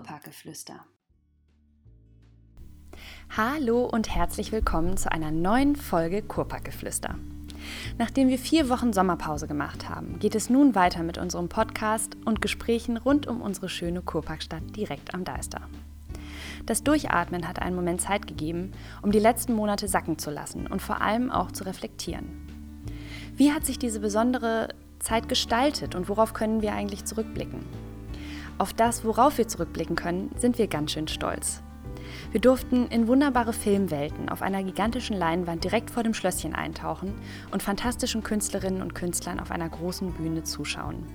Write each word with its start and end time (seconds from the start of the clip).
Kurparkgeflüster. 0.00 0.80
Hallo 3.36 3.84
und 3.84 4.08
herzlich 4.08 4.50
willkommen 4.50 4.96
zu 4.96 5.12
einer 5.12 5.30
neuen 5.30 5.76
Folge 5.76 6.22
Kurparkgeflüster. 6.22 7.16
Nachdem 7.98 8.28
wir 8.28 8.38
vier 8.38 8.70
Wochen 8.70 8.94
Sommerpause 8.94 9.46
gemacht 9.46 9.90
haben, 9.90 10.18
geht 10.18 10.34
es 10.34 10.48
nun 10.48 10.74
weiter 10.74 11.02
mit 11.02 11.18
unserem 11.18 11.50
Podcast 11.50 12.16
und 12.24 12.40
Gesprächen 12.40 12.96
rund 12.96 13.26
um 13.26 13.42
unsere 13.42 13.68
schöne 13.68 14.00
Kurparkstadt 14.00 14.74
direkt 14.74 15.12
am 15.12 15.24
Deister. 15.24 15.68
Das 16.64 16.82
Durchatmen 16.82 17.46
hat 17.46 17.60
einen 17.60 17.76
Moment 17.76 18.00
Zeit 18.00 18.26
gegeben, 18.26 18.72
um 19.02 19.12
die 19.12 19.18
letzten 19.18 19.52
Monate 19.52 19.86
sacken 19.86 20.18
zu 20.18 20.30
lassen 20.30 20.66
und 20.66 20.80
vor 20.80 21.02
allem 21.02 21.30
auch 21.30 21.52
zu 21.52 21.64
reflektieren. 21.64 22.48
Wie 23.36 23.52
hat 23.52 23.66
sich 23.66 23.78
diese 23.78 24.00
besondere 24.00 24.68
Zeit 24.98 25.28
gestaltet 25.28 25.94
und 25.94 26.08
worauf 26.08 26.32
können 26.32 26.62
wir 26.62 26.72
eigentlich 26.72 27.04
zurückblicken? 27.04 27.89
Auf 28.60 28.74
das, 28.74 29.06
worauf 29.06 29.38
wir 29.38 29.48
zurückblicken 29.48 29.96
können, 29.96 30.30
sind 30.36 30.58
wir 30.58 30.66
ganz 30.66 30.92
schön 30.92 31.08
stolz. 31.08 31.62
Wir 32.30 32.42
durften 32.42 32.88
in 32.88 33.08
wunderbare 33.08 33.54
Filmwelten 33.54 34.28
auf 34.28 34.42
einer 34.42 34.62
gigantischen 34.62 35.16
Leinwand 35.16 35.64
direkt 35.64 35.90
vor 35.90 36.02
dem 36.02 36.12
Schlösschen 36.12 36.54
eintauchen 36.54 37.14
und 37.52 37.62
fantastischen 37.62 38.22
Künstlerinnen 38.22 38.82
und 38.82 38.94
Künstlern 38.94 39.40
auf 39.40 39.50
einer 39.50 39.70
großen 39.70 40.12
Bühne 40.12 40.42
zuschauen. 40.44 41.06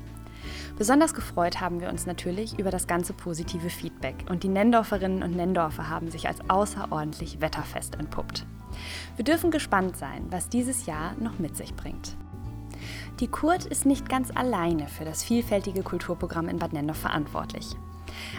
Besonders 0.75 1.13
gefreut 1.13 1.61
haben 1.61 1.81
wir 1.81 1.89
uns 1.89 2.07
natürlich 2.07 2.57
über 2.57 2.71
das 2.71 2.87
ganze 2.87 3.13
positive 3.13 3.69
Feedback 3.69 4.25
und 4.27 4.41
die 4.41 4.49
Nendorferinnen 4.49 5.21
und 5.21 5.35
Nendorfer 5.35 5.87
haben 5.87 6.09
sich 6.09 6.27
als 6.27 6.39
außerordentlich 6.49 7.41
wetterfest 7.41 7.93
entpuppt. 7.99 8.43
Wir 9.17 9.23
dürfen 9.23 9.51
gespannt 9.51 9.97
sein, 9.97 10.25
was 10.31 10.49
dieses 10.49 10.87
Jahr 10.87 11.13
noch 11.19 11.37
mit 11.37 11.55
sich 11.55 11.75
bringt. 11.75 12.17
Die 13.21 13.27
Kurt 13.29 13.63
ist 13.63 13.85
nicht 13.85 14.09
ganz 14.09 14.29
alleine 14.35 14.89
für 14.89 15.05
das 15.05 15.23
vielfältige 15.23 15.83
Kulturprogramm 15.83 16.49
in 16.49 16.59
Bad 16.59 16.73
Nendorf 16.73 16.97
verantwortlich. 16.97 17.77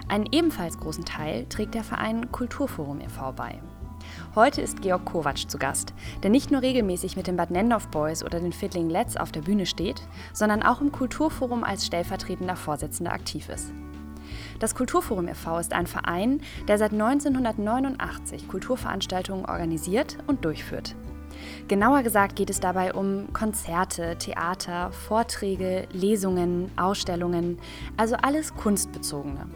Einen 0.06 0.26
ebenfalls 0.30 0.78
großen 0.78 1.06
Teil 1.06 1.46
trägt 1.48 1.74
der 1.74 1.82
Verein 1.82 2.30
Kulturforum 2.30 3.00
e.V. 3.00 3.32
bei. 3.32 3.58
Heute 4.34 4.60
ist 4.60 4.82
Georg 4.82 5.06
Kovac 5.06 5.48
zu 5.48 5.56
Gast, 5.56 5.94
der 6.22 6.28
nicht 6.28 6.50
nur 6.50 6.60
regelmäßig 6.60 7.16
mit 7.16 7.26
den 7.26 7.38
Bad 7.38 7.50
Nendorf 7.50 7.88
Boys 7.88 8.22
oder 8.22 8.38
den 8.38 8.52
Fiddling 8.52 8.90
Let's 8.90 9.16
auf 9.16 9.32
der 9.32 9.40
Bühne 9.40 9.64
steht, 9.64 10.02
sondern 10.34 10.62
auch 10.62 10.82
im 10.82 10.92
Kulturforum 10.92 11.64
als 11.64 11.86
stellvertretender 11.86 12.56
Vorsitzender 12.56 13.12
aktiv 13.12 13.48
ist. 13.48 13.72
Das 14.58 14.74
Kulturforum 14.74 15.26
e.V. 15.28 15.58
ist 15.58 15.72
ein 15.72 15.86
Verein, 15.86 16.42
der 16.68 16.76
seit 16.76 16.92
1989 16.92 18.46
Kulturveranstaltungen 18.46 19.46
organisiert 19.46 20.18
und 20.26 20.44
durchführt. 20.44 20.94
Genauer 21.68 22.02
gesagt 22.02 22.36
geht 22.36 22.50
es 22.50 22.60
dabei 22.60 22.94
um 22.94 23.32
Konzerte, 23.32 24.16
Theater, 24.18 24.92
Vorträge, 24.92 25.86
Lesungen, 25.92 26.70
Ausstellungen, 26.76 27.58
also 27.96 28.16
alles 28.16 28.54
kunstbezogene. 28.54 29.46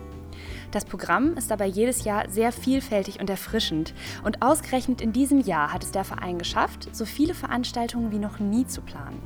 Das 0.70 0.84
Programm 0.84 1.34
ist 1.36 1.50
dabei 1.50 1.66
jedes 1.66 2.04
Jahr 2.04 2.28
sehr 2.28 2.52
vielfältig 2.52 3.20
und 3.20 3.28
erfrischend 3.28 3.92
und 4.24 4.40
ausgerechnet 4.40 5.00
in 5.00 5.12
diesem 5.12 5.40
Jahr 5.40 5.72
hat 5.72 5.82
es 5.82 5.90
der 5.90 6.04
Verein 6.04 6.38
geschafft, 6.38 6.88
so 6.94 7.04
viele 7.04 7.34
Veranstaltungen 7.34 8.12
wie 8.12 8.18
noch 8.18 8.38
nie 8.38 8.66
zu 8.66 8.80
planen. 8.80 9.20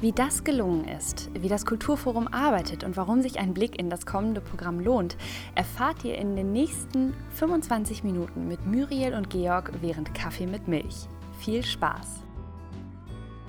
Wie 0.00 0.12
das 0.12 0.44
gelungen 0.44 0.88
ist, 0.88 1.30
wie 1.34 1.48
das 1.48 1.66
Kulturforum 1.66 2.28
arbeitet 2.28 2.84
und 2.84 2.96
warum 2.96 3.20
sich 3.20 3.38
ein 3.38 3.52
Blick 3.52 3.78
in 3.78 3.90
das 3.90 4.06
kommende 4.06 4.40
Programm 4.40 4.80
lohnt, 4.80 5.16
erfahrt 5.54 6.04
ihr 6.04 6.16
in 6.16 6.36
den 6.36 6.52
nächsten 6.52 7.14
25 7.34 8.02
Minuten 8.02 8.48
mit 8.48 8.66
Muriel 8.66 9.14
und 9.14 9.28
Georg 9.28 9.72
während 9.82 10.14
Kaffee 10.14 10.46
mit 10.46 10.68
Milch. 10.68 11.08
Viel 11.40 11.64
Spaß! 11.64 12.22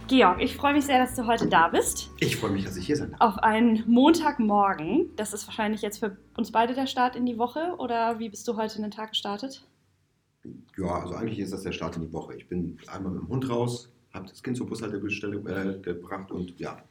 Georg, 0.07 0.41
ich 0.41 0.56
freue 0.56 0.74
mich 0.74 0.85
sehr, 0.85 0.97
dass 0.97 1.13
du 1.13 1.28
heute 1.28 1.47
da 1.47 1.68
bist. 1.68 2.09
Ich 2.22 2.38
freue 2.38 2.52
mich, 2.52 2.63
dass 2.63 2.78
ich 2.78 2.85
hier 2.85 2.96
sein 2.96 3.12
darf. 3.12 3.19
Auf 3.19 3.38
einen 3.40 3.84
Montagmorgen. 3.85 5.09
Das 5.18 5.34
ist 5.34 5.46
wahrscheinlich 5.46 5.81
jetzt 5.81 6.00
für 6.00 6.16
uns 6.38 6.53
beide 6.53 6.74
der 6.74 6.88
Start 6.88 7.18
in 7.18 7.25
die 7.25 7.38
Woche. 7.38 7.75
Oder 7.79 8.18
wie 8.18 8.29
bist 8.29 8.47
du 8.47 8.56
heute 8.56 8.78
in 8.78 8.84
den 8.84 8.91
Tag 8.91 9.09
gestartet? 9.09 9.68
Ja, 10.78 11.02
also 11.02 11.16
eigentlich 11.16 11.40
ist 11.40 11.52
das 11.52 11.63
der 11.63 11.74
Start 11.74 11.97
in 11.97 12.03
die 12.03 12.13
Woche. 12.13 12.34
Ich 12.38 12.47
bin 12.47 12.78
einmal 12.88 13.12
mit 13.12 13.24
dem 13.24 13.28
Hund 13.28 13.50
raus, 13.50 13.91
habe 14.13 14.25
das 14.25 14.41
Kind 14.41 14.56
zur 14.56 14.68
Bushaltestelle 14.68 15.75
äh, 15.75 15.81
gebracht 15.81 16.31
und 16.31 16.58
ja, 16.58 16.81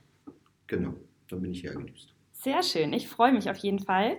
genau, 0.66 0.92
dann 1.28 1.40
bin 1.40 1.52
ich 1.52 1.62
hergedüst. 1.62 2.14
Sehr 2.32 2.62
schön, 2.62 2.92
ich 2.92 3.08
freue 3.08 3.32
mich 3.32 3.48
auf 3.48 3.56
jeden 3.56 3.78
Fall. 3.78 4.18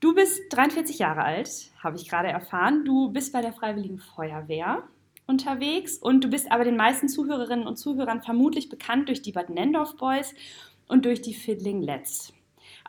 Du 0.00 0.14
bist 0.14 0.40
43 0.50 0.98
Jahre 0.98 1.22
alt, 1.22 1.70
habe 1.82 1.96
ich 1.96 2.08
gerade 2.08 2.28
erfahren. 2.28 2.86
Du 2.86 3.12
bist 3.12 3.32
bei 3.32 3.42
der 3.42 3.52
Freiwilligen 3.52 3.98
Feuerwehr 3.98 4.84
unterwegs 5.28 5.98
und 5.98 6.24
du 6.24 6.28
bist 6.28 6.50
aber 6.50 6.64
den 6.64 6.76
meisten 6.76 7.08
Zuhörerinnen 7.08 7.66
und 7.66 7.76
Zuhörern 7.76 8.22
vermutlich 8.22 8.68
bekannt 8.68 9.08
durch 9.08 9.22
die 9.22 9.32
Bad 9.32 9.50
Nendorf 9.50 9.96
Boys 9.96 10.34
und 10.88 11.04
durch 11.04 11.20
die 11.22 11.34
Fiddling 11.34 11.82
Let's. 11.82 12.32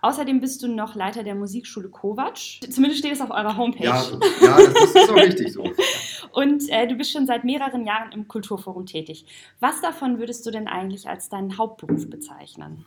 Außerdem 0.01 0.39
bist 0.39 0.63
du 0.63 0.69
noch 0.69 0.95
Leiter 0.95 1.23
der 1.23 1.35
Musikschule 1.35 1.89
Kovac. 1.89 2.37
Zumindest 2.69 2.99
steht 2.99 3.11
es 3.11 3.21
auf 3.21 3.31
eurer 3.31 3.57
Homepage. 3.57 3.83
Ja, 3.83 4.01
ja 4.41 4.57
das 4.57 4.95
ist 4.95 5.09
auch 5.09 5.15
richtig 5.15 5.51
so. 5.51 5.63
und 6.31 6.69
äh, 6.69 6.87
du 6.87 6.95
bist 6.95 7.11
schon 7.11 7.25
seit 7.25 7.43
mehreren 7.43 7.85
Jahren 7.85 8.13
im 8.13 8.27
Kulturforum 8.27 8.85
tätig. 8.85 9.25
Was 9.59 9.81
davon 9.81 10.19
würdest 10.19 10.45
du 10.45 10.51
denn 10.51 10.67
eigentlich 10.67 11.09
als 11.09 11.27
deinen 11.27 11.57
Hauptberuf 11.57 12.09
bezeichnen? 12.09 12.85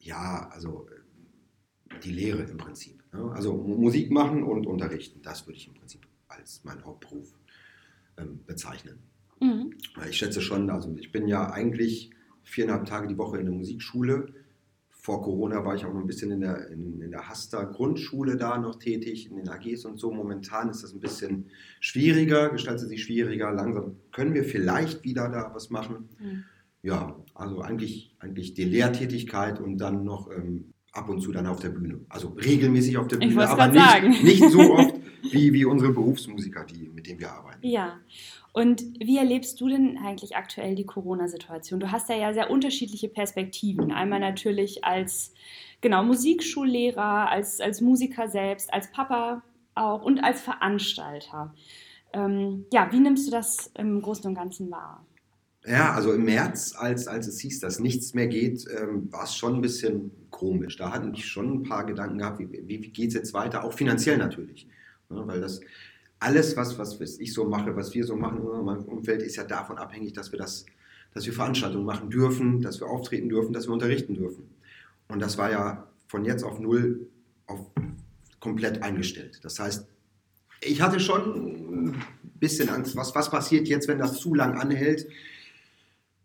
Ja, 0.00 0.50
also 0.52 0.86
die 2.04 2.12
Lehre 2.12 2.42
im 2.42 2.58
Prinzip. 2.58 3.02
Ne? 3.12 3.32
Also 3.34 3.54
Musik 3.54 4.10
machen 4.10 4.42
und 4.42 4.66
unterrichten, 4.66 5.20
das 5.22 5.46
würde 5.46 5.56
ich 5.56 5.66
im 5.66 5.74
Prinzip 5.74 6.06
als 6.28 6.62
meinen 6.64 6.84
Hauptberuf 6.84 7.32
ähm, 8.20 8.40
bezeichnen. 8.46 8.98
Mhm. 9.40 9.74
Ich 10.08 10.18
schätze 10.18 10.40
schon, 10.40 10.70
also 10.70 10.94
ich 10.98 11.12
bin 11.12 11.26
ja 11.26 11.50
eigentlich 11.50 12.10
viereinhalb 12.42 12.86
Tage 12.86 13.08
die 13.08 13.18
Woche 13.18 13.38
in 13.38 13.46
der 13.46 13.54
Musikschule. 13.54 14.34
Vor 14.90 15.22
Corona 15.22 15.64
war 15.64 15.74
ich 15.74 15.86
auch 15.86 15.94
noch 15.94 16.00
ein 16.00 16.06
bisschen 16.06 16.30
in 16.30 16.40
der, 16.40 16.68
in, 16.68 17.00
in 17.00 17.10
der 17.10 17.28
Hasta 17.28 17.64
Grundschule 17.64 18.36
da 18.36 18.58
noch 18.58 18.78
tätig, 18.78 19.30
in 19.30 19.36
den 19.36 19.48
AGs 19.48 19.86
und 19.86 19.98
so. 19.98 20.12
Momentan 20.12 20.68
ist 20.68 20.82
das 20.82 20.92
ein 20.92 21.00
bisschen 21.00 21.46
schwieriger, 21.80 22.50
gestaltet 22.50 22.88
sich 22.88 23.02
schwieriger. 23.02 23.50
Langsam 23.50 23.96
können 24.12 24.34
wir 24.34 24.44
vielleicht 24.44 25.02
wieder 25.04 25.28
da 25.30 25.52
was 25.54 25.70
machen. 25.70 26.08
Mhm. 26.18 26.44
Ja, 26.82 27.16
also 27.34 27.60
eigentlich, 27.60 28.14
eigentlich 28.18 28.54
die 28.54 28.64
Lehrtätigkeit 28.64 29.60
und 29.60 29.78
dann 29.78 30.04
noch 30.04 30.30
ähm, 30.30 30.72
ab 30.92 31.08
und 31.08 31.20
zu 31.20 31.32
dann 31.32 31.46
auf 31.46 31.60
der 31.60 31.70
Bühne. 31.70 32.00
Also 32.08 32.28
regelmäßig 32.28 32.98
auf 32.98 33.08
der 33.08 33.18
Bühne, 33.18 33.48
aber 33.48 33.68
nicht, 33.68 34.22
nicht, 34.22 34.50
so 34.50 34.60
oft 34.60 34.94
wie, 35.22 35.52
wie 35.52 35.64
unsere 35.64 35.92
Berufsmusiker, 35.92 36.64
die, 36.64 36.88
mit 36.88 37.06
denen 37.06 37.20
wir 37.20 37.32
arbeiten. 37.32 37.66
Ja. 37.66 37.98
Und 38.52 38.82
wie 38.98 39.18
erlebst 39.18 39.60
du 39.60 39.68
denn 39.68 39.98
eigentlich 39.98 40.36
aktuell 40.36 40.74
die 40.74 40.86
Corona-Situation? 40.86 41.80
Du 41.80 41.92
hast 41.92 42.08
ja, 42.08 42.16
ja 42.16 42.32
sehr 42.32 42.50
unterschiedliche 42.50 43.08
Perspektiven. 43.08 43.92
Einmal 43.92 44.20
natürlich 44.20 44.84
als 44.84 45.32
genau, 45.80 46.02
Musikschullehrer, 46.02 47.30
als, 47.30 47.60
als 47.60 47.80
Musiker 47.80 48.28
selbst, 48.28 48.72
als 48.72 48.90
Papa 48.90 49.42
auch 49.74 50.02
und 50.02 50.20
als 50.20 50.40
Veranstalter. 50.40 51.54
Ähm, 52.12 52.66
ja, 52.72 52.90
wie 52.90 53.00
nimmst 53.00 53.26
du 53.28 53.30
das 53.30 53.70
im 53.78 54.02
Großen 54.02 54.26
und 54.26 54.34
Ganzen 54.34 54.70
wahr? 54.70 55.06
Ja, 55.66 55.92
also 55.92 56.12
im 56.12 56.24
März, 56.24 56.74
als, 56.76 57.06
als 57.06 57.26
es 57.28 57.38
hieß, 57.40 57.60
dass 57.60 57.80
nichts 57.80 58.14
mehr 58.14 58.28
geht, 58.28 58.64
ähm, 58.76 59.12
war 59.12 59.24
es 59.24 59.36
schon 59.36 59.56
ein 59.56 59.60
bisschen 59.60 60.10
komisch. 60.30 60.76
Da 60.76 60.90
hatten 60.92 61.12
ich 61.12 61.26
schon 61.26 61.52
ein 61.52 61.62
paar 61.62 61.84
Gedanken 61.84 62.18
gehabt, 62.18 62.38
wie, 62.40 62.50
wie, 62.50 62.82
wie 62.82 62.90
geht 62.90 63.08
es 63.08 63.14
jetzt 63.14 63.34
weiter, 63.34 63.62
auch 63.62 63.74
finanziell 63.74 64.16
natürlich. 64.16 64.66
Ja, 65.10 65.26
weil 65.26 65.40
das 65.40 65.60
alles, 66.18 66.56
was, 66.56 66.78
was 66.78 67.00
ich 67.00 67.32
so 67.32 67.44
mache, 67.44 67.74
was 67.76 67.94
wir 67.94 68.04
so 68.04 68.16
machen 68.16 68.38
in 68.38 68.64
meinem 68.64 68.84
Umfeld, 68.84 69.22
ist 69.22 69.36
ja 69.36 69.44
davon 69.44 69.78
abhängig, 69.78 70.12
dass 70.12 70.32
wir 70.32 70.38
das, 70.38 70.66
dass 71.14 71.26
wir 71.26 71.32
Veranstaltungen 71.32 71.84
machen 71.84 72.10
dürfen, 72.10 72.60
dass 72.60 72.80
wir 72.80 72.88
auftreten 72.88 73.28
dürfen, 73.28 73.52
dass 73.52 73.66
wir 73.66 73.72
unterrichten 73.72 74.14
dürfen. 74.14 74.48
Und 75.08 75.20
das 75.20 75.38
war 75.38 75.50
ja 75.50 75.88
von 76.08 76.24
jetzt 76.24 76.44
auf 76.44 76.60
null 76.60 77.08
auf 77.46 77.60
komplett 78.38 78.82
eingestellt. 78.82 79.40
Das 79.42 79.58
heißt, 79.58 79.86
ich 80.62 80.80
hatte 80.80 81.00
schon 81.00 81.90
ein 81.90 82.02
bisschen 82.38 82.68
Angst, 82.68 82.96
was, 82.96 83.14
was 83.14 83.30
passiert 83.30 83.68
jetzt, 83.68 83.88
wenn 83.88 83.98
das 83.98 84.18
zu 84.18 84.34
lang 84.34 84.58
anhält 84.58 85.06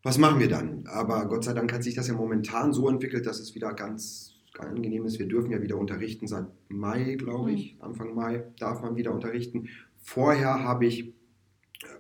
was 0.06 0.20
machen 0.20 0.40
wir 0.40 0.48
dann? 0.48 0.86
Aber 0.86 1.28
Gott 1.28 1.44
sei 1.44 1.54
Dank 1.54 1.74
hat 1.74 1.84
sich 1.84 1.96
das 1.96 2.08
ja 2.08 2.14
momentan 2.14 2.74
so 2.74 2.88
entwickelt, 2.88 3.26
dass 3.26 3.40
es 3.40 3.56
wieder 3.56 3.74
ganz 3.74 4.35
angenehm 4.60 5.06
ist. 5.06 5.20
Wir 5.20 5.28
dürfen 5.28 5.52
ja 5.52 5.62
wieder 5.62 5.78
unterrichten 5.78 6.28
seit 6.28 6.48
Mai, 6.70 7.16
glaube 7.16 7.52
ich. 7.52 7.76
Mhm. 7.76 7.82
Anfang 7.82 8.16
Mai 8.16 8.44
darf 8.60 8.82
man 8.82 8.96
wieder 8.96 9.14
unterrichten. 9.14 9.70
Vorher 9.98 10.64
habe 10.64 10.86
ich 10.86 11.08
äh, 11.08 11.12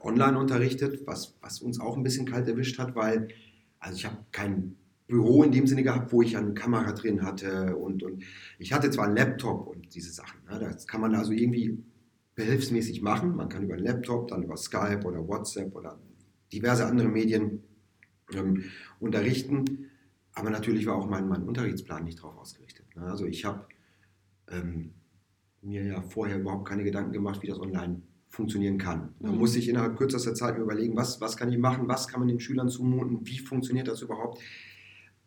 online 0.01 0.37
unterrichtet, 0.37 1.05
was, 1.05 1.37
was 1.41 1.61
uns 1.61 1.79
auch 1.79 1.97
ein 1.97 2.03
bisschen 2.03 2.25
kalt 2.25 2.47
erwischt 2.47 2.79
hat, 2.79 2.95
weil 2.95 3.29
also 3.79 3.97
ich 3.97 4.05
habe 4.05 4.17
kein 4.31 4.75
Büro 5.07 5.43
in 5.43 5.51
dem 5.51 5.67
Sinne 5.67 5.83
gehabt, 5.83 6.11
wo 6.11 6.21
ich 6.21 6.35
eine 6.35 6.53
Kamera 6.53 6.91
drin 6.93 7.23
hatte 7.23 7.75
und, 7.75 8.01
und 8.01 8.23
ich 8.57 8.73
hatte 8.73 8.89
zwar 8.89 9.05
einen 9.05 9.15
Laptop 9.15 9.67
und 9.67 9.93
diese 9.93 10.11
Sachen. 10.11 10.39
Ne, 10.49 10.59
das 10.59 10.87
kann 10.87 11.01
man 11.01 11.13
also 11.13 11.31
irgendwie 11.31 11.83
behilfsmäßig 12.33 13.01
machen. 13.01 13.35
Man 13.35 13.49
kann 13.49 13.63
über 13.63 13.75
einen 13.75 13.85
Laptop, 13.85 14.27
dann 14.27 14.43
über 14.43 14.57
Skype 14.57 15.01
oder 15.05 15.27
WhatsApp 15.27 15.75
oder 15.75 15.99
diverse 16.51 16.85
andere 16.85 17.07
Medien 17.07 17.63
ähm, 18.33 18.63
unterrichten. 18.99 19.91
Aber 20.35 20.49
natürlich 20.49 20.85
war 20.85 20.95
auch 20.95 21.09
mein, 21.09 21.27
mein 21.27 21.43
Unterrichtsplan 21.43 22.03
nicht 22.03 22.19
darauf 22.19 22.37
ausgerichtet. 22.37 22.85
Ne? 22.95 23.03
Also 23.03 23.25
ich 23.25 23.45
habe 23.45 23.65
ähm, 24.49 24.91
mir 25.61 25.83
ja 25.83 26.01
vorher 26.01 26.39
überhaupt 26.39 26.67
keine 26.67 26.83
Gedanken 26.83 27.13
gemacht, 27.13 27.41
wie 27.41 27.47
das 27.47 27.59
online 27.59 28.01
funktionieren 28.29 28.77
kann. 28.77 29.15
Da 29.19 29.31
mhm. 29.31 29.37
muss 29.37 29.55
ich 29.55 29.69
innerhalb 29.69 29.97
kürzester 29.97 30.33
Zeit 30.33 30.57
mir 30.57 30.63
überlegen, 30.63 30.95
was, 30.95 31.21
was 31.21 31.37
kann 31.37 31.51
ich 31.51 31.57
machen, 31.57 31.87
was 31.87 32.09
kann 32.09 32.19
man 32.19 32.27
den 32.27 32.41
Schülern 32.41 32.67
zumuten, 32.67 33.25
wie 33.25 33.39
funktioniert 33.39 33.87
das 33.87 34.01
überhaupt. 34.01 34.41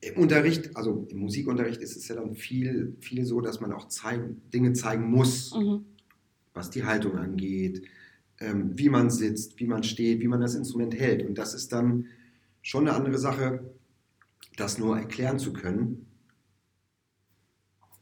Im 0.01 0.23
Unterricht, 0.23 0.77
also 0.77 1.07
im 1.11 1.21
Musikunterricht 1.21 1.81
ist 1.81 1.97
es 1.97 2.07
ja 2.07 2.15
dann 2.15 2.35
viel, 2.35 2.97
viel 3.01 3.25
so, 3.25 3.41
dass 3.41 3.61
man 3.61 3.73
auch 3.73 3.89
zeigen, 3.89 4.43
Dinge 4.53 4.75
zeigen 4.75 5.11
muss, 5.11 5.55
mhm. 5.55 5.87
was 6.53 6.71
die 6.71 6.85
Haltung 6.85 7.17
angeht, 7.17 7.83
ähm, 8.39 8.79
wie 8.79 8.91
man 8.91 9.11
sitzt, 9.11 9.59
wie 9.59 9.67
man 9.67 9.83
steht, 9.83 10.21
wie 10.21 10.29
man 10.29 10.41
das 10.41 10.55
Instrument 10.55 10.95
hält. 10.95 11.27
Und 11.27 11.39
das 11.39 11.55
ist 11.55 11.73
dann 11.73 12.07
schon 12.63 12.87
eine 12.87 12.97
andere 12.97 13.19
Sache, 13.19 13.73
das 14.59 14.79
nur 14.79 14.99
erklären 14.99 15.39
zu 15.39 15.53
können, 15.53 16.07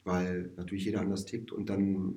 weil 0.04 0.52
natürlich 0.56 0.84
jeder 0.84 1.00
anders 1.00 1.24
tickt 1.24 1.52
und 1.52 1.68
dann 1.68 2.16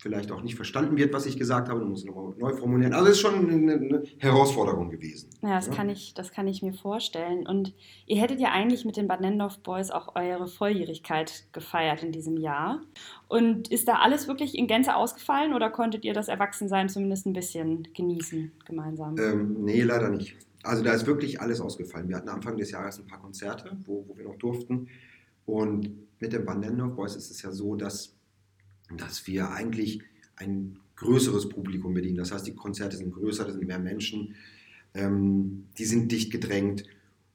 vielleicht 0.00 0.32
auch 0.32 0.42
nicht 0.42 0.56
verstanden 0.56 0.96
wird, 0.96 1.12
was 1.12 1.26
ich 1.26 1.36
gesagt 1.36 1.68
habe, 1.68 1.80
dann 1.80 1.90
muss 1.90 2.00
ich 2.00 2.06
nochmal 2.06 2.32
neu 2.38 2.54
formulieren. 2.54 2.94
Also 2.94 3.06
es 3.06 3.12
ist 3.12 3.20
schon 3.20 3.50
eine, 3.50 3.74
eine, 3.74 4.02
Herausforderung 4.18 4.88
gewesen. 4.88 5.28
Ja, 5.42 5.56
das, 5.56 5.66
ja? 5.66 5.74
Kann 5.74 5.90
ich, 5.90 6.14
das 6.14 6.32
kann 6.32 6.48
ich 6.48 6.62
mir 6.62 6.72
vorstellen. 6.72 7.46
Und 7.46 7.74
ihr 8.06 8.18
hättet 8.18 8.40
ja 8.40 8.50
eigentlich 8.50 8.86
mit 8.86 8.96
den 8.96 9.08
Bad 9.08 9.20
Nendorf 9.20 9.58
Boys 9.58 9.90
auch 9.90 10.16
eure 10.16 10.48
Volljährigkeit 10.48 11.44
gefeiert 11.52 12.02
in 12.02 12.12
diesem 12.12 12.38
Jahr. 12.38 12.80
Und 13.28 13.68
ist 13.68 13.88
da 13.88 13.96
alles 13.96 14.26
wirklich 14.26 14.56
in 14.56 14.66
Gänze 14.66 14.96
ausgefallen 14.96 15.52
oder 15.52 15.68
konntet 15.68 16.06
ihr 16.06 16.14
das 16.14 16.28
Erwachsensein 16.28 16.88
zumindest 16.88 17.26
ein 17.26 17.34
bisschen 17.34 17.86
genießen 17.92 18.52
gemeinsam? 18.64 19.16
Ähm, 19.18 19.64
nee, 19.64 19.82
leider 19.82 20.08
nicht. 20.08 20.34
Also 20.62 20.82
da 20.82 20.92
ist 20.92 21.06
wirklich 21.06 21.40
alles 21.40 21.60
ausgefallen. 21.60 22.08
Wir 22.08 22.16
hatten 22.16 22.28
Anfang 22.28 22.56
des 22.56 22.70
Jahres 22.70 22.98
ein 22.98 23.06
paar 23.06 23.20
Konzerte, 23.20 23.76
wo, 23.84 24.04
wo 24.06 24.16
wir 24.16 24.24
noch 24.24 24.36
durften. 24.36 24.88
Und 25.46 25.90
mit 26.20 26.32
den 26.32 26.44
Bad 26.44 26.60
Nendorf 26.60 26.94
Boys 26.94 27.16
ist 27.16 27.30
es 27.30 27.42
ja 27.42 27.50
so, 27.50 27.76
dass 27.76 28.14
dass 28.96 29.26
wir 29.26 29.50
eigentlich 29.50 30.02
ein 30.36 30.78
größeres 30.96 31.48
Publikum 31.48 31.94
bedienen. 31.94 32.16
Das 32.16 32.32
heißt, 32.32 32.46
die 32.46 32.54
Konzerte 32.54 32.96
sind 32.96 33.12
größer, 33.12 33.44
da 33.44 33.52
sind 33.52 33.66
mehr 33.66 33.78
Menschen, 33.78 34.34
ähm, 34.94 35.66
die 35.78 35.84
sind 35.84 36.10
dicht 36.12 36.30
gedrängt. 36.30 36.84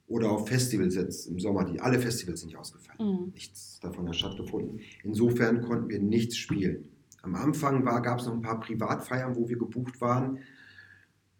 Oder 0.08 0.30
auf 0.30 0.48
Festivals 0.48 0.94
jetzt 0.94 1.26
im 1.26 1.40
Sommer, 1.40 1.64
die 1.64 1.80
alle 1.80 1.98
Festivals 1.98 2.40
sind 2.40 2.48
nicht 2.48 2.58
ausgefallen. 2.58 3.22
Mhm. 3.24 3.32
Nichts 3.32 3.80
davon 3.80 4.06
hat 4.08 4.14
stattgefunden. 4.14 4.80
Insofern 5.02 5.62
konnten 5.62 5.88
wir 5.88 5.98
nichts 5.98 6.36
spielen. 6.36 6.90
Am 7.22 7.34
Anfang 7.34 7.84
gab 7.84 8.20
es 8.20 8.26
noch 8.26 8.34
ein 8.34 8.42
paar 8.42 8.60
Privatfeiern, 8.60 9.34
wo 9.34 9.48
wir 9.48 9.58
gebucht 9.58 10.00
waren. 10.00 10.38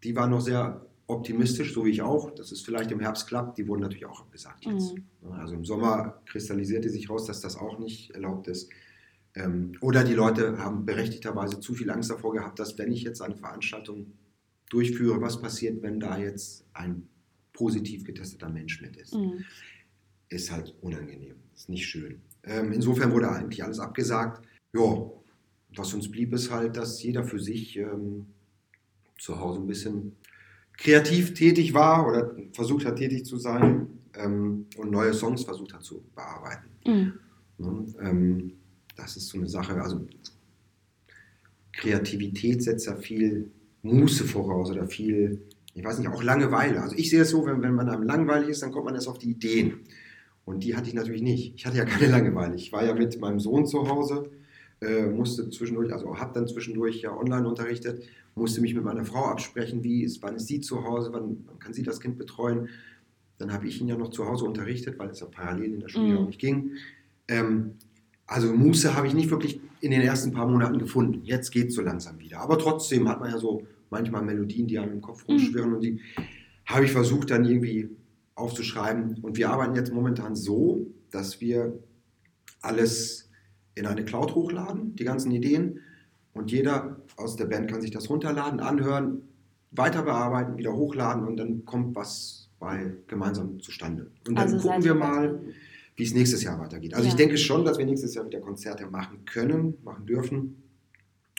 Die 0.03 0.13
waren 0.17 0.31
noch 0.31 0.41
sehr 0.41 0.85
optimistisch, 1.07 1.73
so 1.73 1.85
wie 1.85 1.91
ich 1.91 2.01
auch, 2.01 2.31
dass 2.31 2.51
es 2.51 2.61
vielleicht 2.61 2.91
im 2.91 2.99
Herbst 2.99 3.27
klappt. 3.27 3.57
Die 3.57 3.67
wurden 3.67 3.81
natürlich 3.81 4.05
auch 4.05 4.21
abgesagt 4.21 4.65
jetzt. 4.65 4.93
Mhm. 4.93 5.31
Also 5.31 5.55
im 5.55 5.65
Sommer 5.65 6.21
kristallisierte 6.25 6.89
sich 6.89 7.09
raus, 7.09 7.25
dass 7.25 7.41
das 7.41 7.55
auch 7.55 7.79
nicht 7.79 8.11
erlaubt 8.11 8.47
ist. 8.47 8.69
Ähm, 9.35 9.73
oder 9.81 10.03
die 10.03 10.13
Leute 10.13 10.57
haben 10.57 10.85
berechtigterweise 10.85 11.59
zu 11.59 11.73
viel 11.73 11.89
Angst 11.89 12.09
davor 12.09 12.33
gehabt, 12.33 12.59
dass 12.59 12.77
wenn 12.77 12.91
ich 12.91 13.03
jetzt 13.03 13.21
eine 13.21 13.35
Veranstaltung 13.35 14.13
durchführe, 14.69 15.21
was 15.21 15.41
passiert, 15.41 15.81
wenn 15.81 15.99
da 15.99 16.17
jetzt 16.17 16.65
ein 16.73 17.07
positiv 17.53 18.03
getesteter 18.03 18.49
Mensch 18.49 18.81
mit 18.81 18.97
ist. 18.97 19.15
Mhm. 19.15 19.45
Ist 20.29 20.51
halt 20.51 20.75
unangenehm, 20.81 21.35
ist 21.55 21.69
nicht 21.69 21.87
schön. 21.87 22.21
Ähm, 22.43 22.73
insofern 22.73 23.13
wurde 23.13 23.31
eigentlich 23.31 23.63
alles 23.63 23.79
abgesagt. 23.79 24.45
Ja, 24.73 25.09
was 25.75 25.93
uns 25.93 26.11
blieb, 26.11 26.33
ist 26.33 26.51
halt, 26.51 26.75
dass 26.75 27.01
jeder 27.01 27.23
für 27.23 27.39
sich 27.39 27.77
ähm, 27.77 28.27
zu 29.17 29.39
Hause 29.39 29.61
ein 29.61 29.67
bisschen 29.67 30.17
kreativ 30.77 31.33
tätig 31.33 31.73
war 31.73 32.07
oder 32.07 32.35
versucht 32.53 32.85
hat, 32.85 32.97
tätig 32.97 33.25
zu 33.25 33.37
sein 33.37 33.87
ähm, 34.13 34.67
und 34.77 34.91
neue 34.91 35.13
Songs 35.13 35.43
versucht 35.43 35.73
hat 35.73 35.83
zu 35.83 36.03
bearbeiten. 36.15 36.69
Mhm. 36.85 37.13
Und, 37.57 37.95
ähm, 37.99 38.53
das 38.95 39.17
ist 39.17 39.27
so 39.27 39.37
eine 39.37 39.47
Sache, 39.47 39.79
also 39.81 40.05
Kreativität 41.71 42.63
setzt 42.63 42.87
ja 42.87 42.95
viel 42.95 43.51
Muße 43.83 44.25
voraus 44.25 44.71
oder 44.71 44.87
viel, 44.87 45.41
ich 45.73 45.83
weiß 45.83 45.99
nicht, 45.99 46.09
auch 46.09 46.23
Langeweile. 46.23 46.81
Also 46.81 46.95
ich 46.95 47.09
sehe 47.09 47.21
es 47.21 47.29
so, 47.29 47.45
wenn, 47.45 47.61
wenn 47.61 47.75
man 47.75 47.89
einem 47.89 48.03
langweilig 48.03 48.49
ist, 48.49 48.63
dann 48.63 48.71
kommt 48.71 48.85
man 48.85 48.95
erst 48.95 49.07
auf 49.07 49.19
die 49.19 49.31
Ideen. 49.31 49.81
Und 50.45 50.63
die 50.63 50.75
hatte 50.75 50.87
ich 50.87 50.95
natürlich 50.95 51.21
nicht. 51.21 51.53
Ich 51.55 51.65
hatte 51.65 51.77
ja 51.77 51.85
keine 51.85 52.11
Langeweile. 52.11 52.55
Ich 52.55 52.71
war 52.71 52.83
ja 52.83 52.93
mit 52.93 53.19
meinem 53.19 53.39
Sohn 53.39 53.65
zu 53.67 53.87
Hause, 53.87 54.31
äh, 54.81 55.05
musste 55.05 55.49
zwischendurch, 55.49 55.93
also 55.93 56.17
habe 56.17 56.33
dann 56.33 56.47
zwischendurch 56.47 57.01
ja 57.01 57.15
online 57.15 57.47
unterrichtet, 57.47 58.03
musste 58.37 58.61
mich 58.61 58.73
mit 58.73 58.83
meiner 58.83 59.05
Frau 59.05 59.25
absprechen, 59.25 59.83
wie 59.83 60.03
ist, 60.03 60.21
wann 60.21 60.35
ist 60.35 60.47
sie 60.47 60.61
zu 60.61 60.83
Hause, 60.83 61.09
wann, 61.11 61.43
wann 61.45 61.59
kann 61.59 61.73
sie 61.73 61.83
das 61.83 61.99
Kind 61.99 62.17
betreuen. 62.17 62.69
Dann 63.37 63.51
habe 63.51 63.67
ich 63.67 63.81
ihn 63.81 63.87
ja 63.87 63.97
noch 63.97 64.09
zu 64.09 64.25
Hause 64.25 64.45
unterrichtet, 64.45 64.97
weil 64.97 65.09
es 65.09 65.19
ja 65.19 65.27
parallel 65.27 65.73
in 65.73 65.79
der 65.79 65.89
Schule 65.89 66.13
mhm. 66.13 66.17
auch 66.17 66.27
nicht 66.27 66.39
ging. 66.39 66.71
Ähm, 67.27 67.71
also 68.25 68.53
Muße 68.53 68.95
habe 68.95 69.07
ich 69.07 69.13
nicht 69.13 69.29
wirklich 69.29 69.59
in 69.79 69.91
den 69.91 70.01
ersten 70.01 70.31
paar 70.31 70.47
Monaten 70.47 70.79
gefunden. 70.79 71.21
Jetzt 71.23 71.51
geht 71.51 71.67
es 71.67 71.75
so 71.75 71.81
langsam 71.81 72.19
wieder. 72.19 72.39
Aber 72.39 72.57
trotzdem 72.57 73.07
hat 73.07 73.19
man 73.19 73.31
ja 73.31 73.37
so 73.37 73.65
manchmal 73.89 74.23
Melodien, 74.23 74.67
die 74.67 74.79
einem 74.79 74.93
im 74.93 75.01
Kopf 75.01 75.27
rumschwirren 75.27 75.69
mhm. 75.69 75.75
und 75.75 75.81
die 75.83 75.99
habe 76.65 76.85
ich 76.85 76.91
versucht 76.91 77.31
dann 77.31 77.45
irgendwie 77.45 77.89
aufzuschreiben. 78.35 79.19
Und 79.21 79.37
wir 79.37 79.49
arbeiten 79.49 79.75
jetzt 79.75 79.93
momentan 79.93 80.35
so, 80.35 80.85
dass 81.11 81.39
wir 81.41 81.79
alles 82.61 83.29
in 83.75 83.85
eine 83.85 84.03
Cloud 84.03 84.35
hochladen, 84.35 84.95
die 84.95 85.05
ganzen 85.05 85.31
Ideen. 85.31 85.79
Und 86.33 86.51
jeder 86.51 87.01
aus 87.17 87.35
der 87.35 87.45
Band 87.45 87.69
kann 87.69 87.81
sich 87.81 87.91
das 87.91 88.09
runterladen, 88.09 88.59
anhören, 88.59 89.23
weiter 89.71 90.03
bearbeiten, 90.03 90.57
wieder 90.57 90.73
hochladen 90.73 91.27
und 91.27 91.37
dann 91.37 91.65
kommt 91.65 91.95
was 91.95 92.49
bei 92.59 92.93
gemeinsam 93.07 93.59
zustande. 93.59 94.11
Und 94.27 94.35
dann 94.35 94.45
also 94.45 94.57
gucken 94.59 94.83
wir 94.83 94.95
mal, 94.95 95.39
wie 95.95 96.03
es 96.03 96.13
nächstes 96.13 96.43
Jahr 96.43 96.59
weitergeht. 96.59 96.93
Also 96.93 97.05
ja. 97.05 97.09
ich 97.09 97.15
denke 97.15 97.37
schon, 97.37 97.65
dass 97.65 97.77
wir 97.77 97.85
nächstes 97.85 98.13
Jahr 98.13 98.25
wieder 98.25 98.39
Konzerte 98.39 98.85
machen 98.87 99.25
können, 99.25 99.77
machen 99.83 100.05
dürfen. 100.05 100.63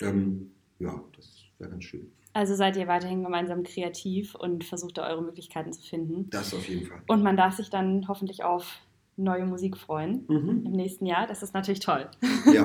Ähm, 0.03 0.51
ja, 0.79 1.03
das 1.17 1.45
wäre 1.59 1.71
ganz 1.71 1.85
schön. 1.85 2.13
Also 2.33 2.55
seid 2.55 2.77
ihr 2.77 2.87
weiterhin 2.87 3.23
gemeinsam 3.25 3.63
kreativ 3.63 4.35
und 4.35 4.65
versucht 4.65 4.99
da 4.99 5.09
eure 5.09 5.23
Möglichkeiten 5.23 5.73
zu 5.73 5.83
finden. 5.83 6.29
Das 6.31 6.55
auf 6.55 6.69
jeden 6.69 6.87
Fall. 6.87 7.01
Und 7.09 7.23
man 7.23 7.37
darf 7.37 7.57
sich 7.57 7.71
dann 7.71 8.07
hoffentlich 8.07 8.45
auf 8.45 8.79
neue 9.17 9.45
Musik 9.45 9.77
freuen 9.77 10.25
mhm. 10.29 10.63
im 10.67 10.73
nächsten 10.73 11.07
Jahr. 11.07 11.27
Das 11.27 11.43
ist 11.43 11.55
natürlich 11.55 11.81
toll. 11.81 12.09
Ja. 12.53 12.65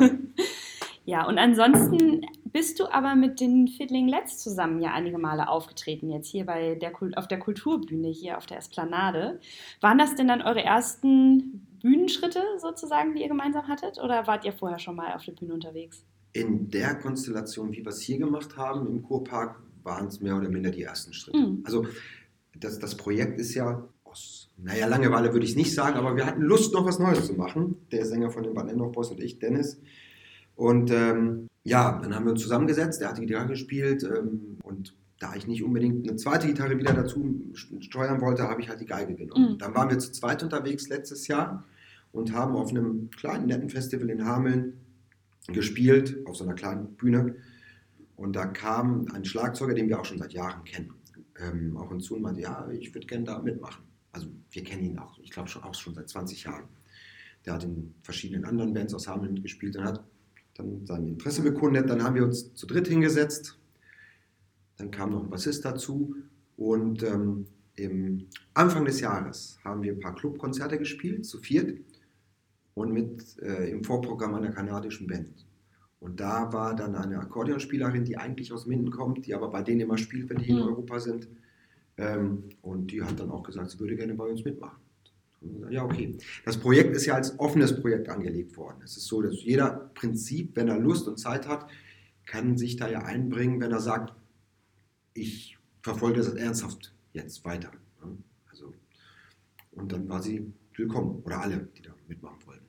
ja, 1.06 1.28
und 1.28 1.40
ansonsten 1.40 2.22
bist 2.54 2.80
du 2.80 2.86
aber 2.86 3.16
mit 3.16 3.40
den 3.40 3.68
Fiddling 3.68 4.08
Let's 4.08 4.38
zusammen 4.38 4.80
ja 4.80 4.94
einige 4.94 5.18
Male 5.18 5.50
aufgetreten, 5.50 6.10
jetzt 6.10 6.30
hier 6.30 6.46
bei 6.46 6.76
der, 6.76 6.94
auf 7.16 7.28
der 7.28 7.40
Kulturbühne, 7.40 8.10
hier 8.10 8.38
auf 8.38 8.46
der 8.46 8.60
Esplanade. 8.60 9.40
Waren 9.82 9.98
das 9.98 10.16
denn 10.16 10.28
dann 10.28 10.42
eure 10.44 10.64
ersten 10.64 11.68
Bühnenschritte 11.82 12.42
sozusagen, 12.60 13.16
die 13.16 13.24
ihr 13.24 13.28
gemeinsam 13.28 13.68
hattet? 13.68 13.98
Oder 14.02 14.28
wart 14.28 14.46
ihr 14.46 14.54
vorher 14.54 14.80
schon 14.80 14.96
mal 14.96 15.14
auf 15.14 15.26
der 15.26 15.34
Bühne 15.34 15.56
unterwegs? 15.56 16.06
In 16.32 16.70
der 16.70 16.96
Konstellation, 16.96 17.72
wie 17.72 17.84
wir 17.84 17.88
es 17.90 18.02
hier 18.02 18.20
gemacht 18.20 18.56
haben 18.56 18.88
im 18.88 19.04
Kurpark, 19.04 19.60
waren 19.84 20.08
es 20.08 20.22
mehr 20.22 20.38
oder 20.38 20.48
minder 20.48 20.72
die 20.72 20.84
ersten 20.84 21.12
Schritte. 21.12 21.38
Mhm. 21.38 21.64
Also 21.66 21.86
das, 22.56 22.80
das 22.80 22.96
Projekt 22.96 23.40
ist 23.40 23.56
ja 23.56 23.84
aus, 24.04 24.52
naja, 24.58 24.86
Langeweile 24.88 25.34
würde 25.34 25.46
ich 25.46 25.56
nicht 25.56 25.74
sagen, 25.74 25.98
aber 25.98 26.16
wir 26.16 26.26
hatten 26.26 26.42
Lust, 26.42 26.74
noch 26.74 26.86
was 26.86 27.00
Neues 27.00 27.26
zu 27.26 27.34
machen. 27.34 27.78
Der 27.92 28.06
Sänger 28.06 28.30
von 28.30 28.44
den 28.44 28.54
Bad 28.54 28.72
Boys 28.92 29.10
und 29.10 29.20
ich, 29.20 29.40
Dennis. 29.40 29.82
Und 30.56 30.92
ähm, 30.92 31.48
ja, 31.64 32.00
dann 32.02 32.14
haben 32.14 32.26
wir 32.26 32.32
uns 32.32 32.42
zusammengesetzt, 32.42 33.02
der 33.02 33.10
hat 33.10 33.18
die 33.18 33.26
Gitarre 33.26 33.48
gespielt 33.48 34.04
ähm, 34.04 34.58
und 34.64 34.96
da 35.20 35.36
ich 35.36 35.48
nicht 35.48 35.64
unbedingt 35.64 36.08
eine 36.08 36.18
zweite 36.18 36.48
Gitarre 36.48 36.78
wieder 36.78 36.94
dazu 36.94 37.42
steuern 37.80 38.20
wollte, 38.20 38.44
habe 38.44 38.62
ich 38.62 38.68
halt 38.68 38.82
die 38.82 38.86
Geige 38.86 39.16
genommen. 39.16 39.54
Mhm. 39.54 39.58
Dann 39.58 39.74
waren 39.74 39.90
wir 39.90 39.98
zu 39.98 40.12
zweit 40.12 40.44
unterwegs 40.44 40.90
letztes 40.90 41.28
Jahr 41.28 41.64
und 42.12 42.34
haben 42.34 42.56
auf 42.56 42.70
einem 42.70 43.10
kleinen 43.12 43.48
netten 43.48 43.70
Festival 43.70 44.10
in 44.10 44.26
Hameln 44.26 44.74
gespielt, 45.48 46.18
auf 46.26 46.36
so 46.36 46.44
einer 46.44 46.56
kleinen 46.56 46.96
Bühne. 46.96 47.36
Und 48.18 48.36
da 48.36 48.46
kam 48.46 49.08
ein 49.14 49.24
Schlagzeuger, 49.24 49.74
den 49.74 49.88
wir 49.88 50.00
auch 50.00 50.06
schon 50.06 50.20
seit 50.20 50.34
Jahren 50.34 50.64
kennen, 50.66 50.94
ähm, 51.40 51.78
auch 51.78 51.90
hinzu 51.90 52.16
und 52.16 52.22
meinte, 52.22 52.42
ja, 52.42 52.68
ich 52.70 52.94
würde 52.94 53.08
gerne 53.08 53.24
da 53.24 53.40
mitmachen. 53.40 53.84
Also 54.12 54.28
wir 54.52 54.64
kennen 54.64 54.84
ihn 54.84 55.00
auch, 55.00 55.18
ich 55.20 55.32
glaube 55.32 55.48
schon 55.48 55.64
auch 55.64 55.74
schon 55.74 55.96
seit 55.96 56.10
20 56.10 56.44
Jahren. 56.44 56.66
Der 57.46 57.54
hat 57.54 57.64
in 57.64 57.94
verschiedenen 58.04 58.46
anderen 58.46 58.74
Bands 58.74 58.94
aus 58.94 59.08
Hameln 59.08 59.42
gespielt 59.42 59.76
und 59.78 59.86
hat 59.86 60.04
dann 60.56 60.86
sein 60.86 61.08
Interesse 61.08 61.42
bekundet. 61.42 61.90
Dann 61.90 62.04
haben 62.04 62.16
wir 62.16 62.24
uns 62.24 62.54
zu 62.54 62.68
dritt 62.68 62.88
hingesetzt. 62.88 63.58
Dann 64.78 64.92
kam 64.92 65.12
noch 65.12 65.24
ein 65.24 65.30
Bassist 65.30 65.66
dazu 65.66 66.16
und 66.58 67.04
ähm, 67.04 67.48
im 67.76 68.28
Anfang 68.54 68.86
des 68.86 69.00
Jahres 69.00 69.58
haben 69.64 69.82
wir 69.82 69.94
ein 69.94 70.00
paar 70.00 70.16
Clubkonzerte 70.16 70.78
gespielt, 70.78 71.26
zu 71.26 71.40
viert 71.40 71.80
und 72.76 72.92
mit 72.92 73.40
äh, 73.42 73.70
im 73.70 73.84
Vorprogramm 73.84 74.36
einer 74.36 74.52
kanadischen 74.52 75.08
Band. 75.08 75.46
Und 76.00 76.20
da 76.20 76.52
war 76.52 76.76
dann 76.76 76.96
eine 76.96 77.20
Akkordeonspielerin, 77.20 78.04
die 78.04 78.18
eigentlich 78.18 78.52
aus 78.52 78.66
Minden 78.66 78.92
kommt, 78.92 79.26
die 79.26 79.34
aber 79.34 79.50
bei 79.50 79.62
denen 79.62 79.82
immer 79.82 79.98
spielt, 79.98 80.30
wenn 80.30 80.38
die 80.38 80.50
in 80.50 80.58
mhm. 80.58 80.64
Europa 80.64 81.00
sind. 81.00 81.30
Ähm, 81.98 82.50
und 82.62 82.92
die 82.92 83.02
hat 83.02 83.20
dann 83.20 83.32
auch 83.32 83.44
gesagt, 83.44 83.72
sie 83.72 83.80
würde 83.80 83.96
gerne 83.96 84.14
bei 84.14 84.26
uns 84.26 84.44
mitmachen. 84.44 84.83
Ja, 85.70 85.84
okay. 85.84 86.18
Das 86.46 86.58
Projekt 86.58 86.96
ist 86.96 87.06
ja 87.06 87.16
als 87.16 87.40
offenes 87.40 87.80
Projekt 87.82 88.10
angelegt 88.10 88.56
worden. 88.58 88.82
Es 88.84 88.98
ist 88.98 89.08
so, 89.08 89.22
dass 89.22 89.44
jeder 89.44 89.92
Prinzip, 89.94 90.56
wenn 90.56 90.68
er 90.68 90.80
Lust 90.80 91.08
und 91.08 91.18
Zeit 91.18 91.48
hat, 91.48 91.68
kann 92.26 92.58
sich 92.58 92.78
da 92.78 92.90
ja 92.90 93.00
einbringen, 93.00 93.60
wenn 93.60 93.72
er 93.72 93.80
sagt, 93.80 94.14
ich 95.14 95.58
verfolge 95.82 96.18
das 96.18 96.34
ernsthaft 96.34 96.94
jetzt 97.12 97.44
weiter. 97.46 97.72
Also, 98.50 98.74
und 99.72 99.92
dann 99.92 100.08
war 100.10 100.22
sie 100.22 100.54
willkommen 100.76 101.22
oder 101.24 101.42
alle, 101.42 101.70
die 101.78 101.82
da 101.82 101.92
mitmachen 102.08 102.38
wollen. 102.46 102.62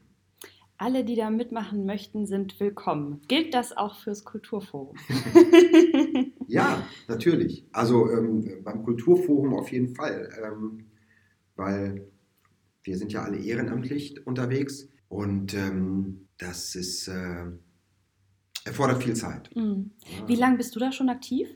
Alle, 0.76 1.04
die 1.04 1.14
da 1.14 1.30
mitmachen 1.30 1.86
möchten, 1.86 2.26
sind 2.26 2.58
willkommen. 2.58 3.20
Gilt 3.28 3.54
das 3.54 3.76
auch 3.76 3.96
fürs 3.96 4.24
Kulturforum? 4.24 4.96
ja, 6.48 6.82
natürlich. 7.06 7.64
Also 7.72 8.10
ähm, 8.10 8.62
beim 8.64 8.82
Kulturforum 8.82 9.54
auf 9.54 9.70
jeden 9.70 9.94
Fall, 9.94 10.28
ähm, 10.44 10.86
weil 11.54 12.08
wir 12.84 12.96
sind 12.96 13.12
ja 13.12 13.22
alle 13.22 13.38
ehrenamtlich 13.38 14.26
unterwegs 14.26 14.88
und 15.08 15.54
ähm, 15.54 16.28
das 16.38 16.74
ist 16.74 17.08
äh, 17.08 17.46
erfordert 18.64 19.02
viel 19.02 19.14
Zeit. 19.14 19.50
Mhm. 19.54 19.90
Wie 20.26 20.36
lange 20.36 20.56
bist 20.56 20.74
du 20.76 20.80
da 20.80 20.92
schon 20.92 21.08
aktiv? 21.08 21.48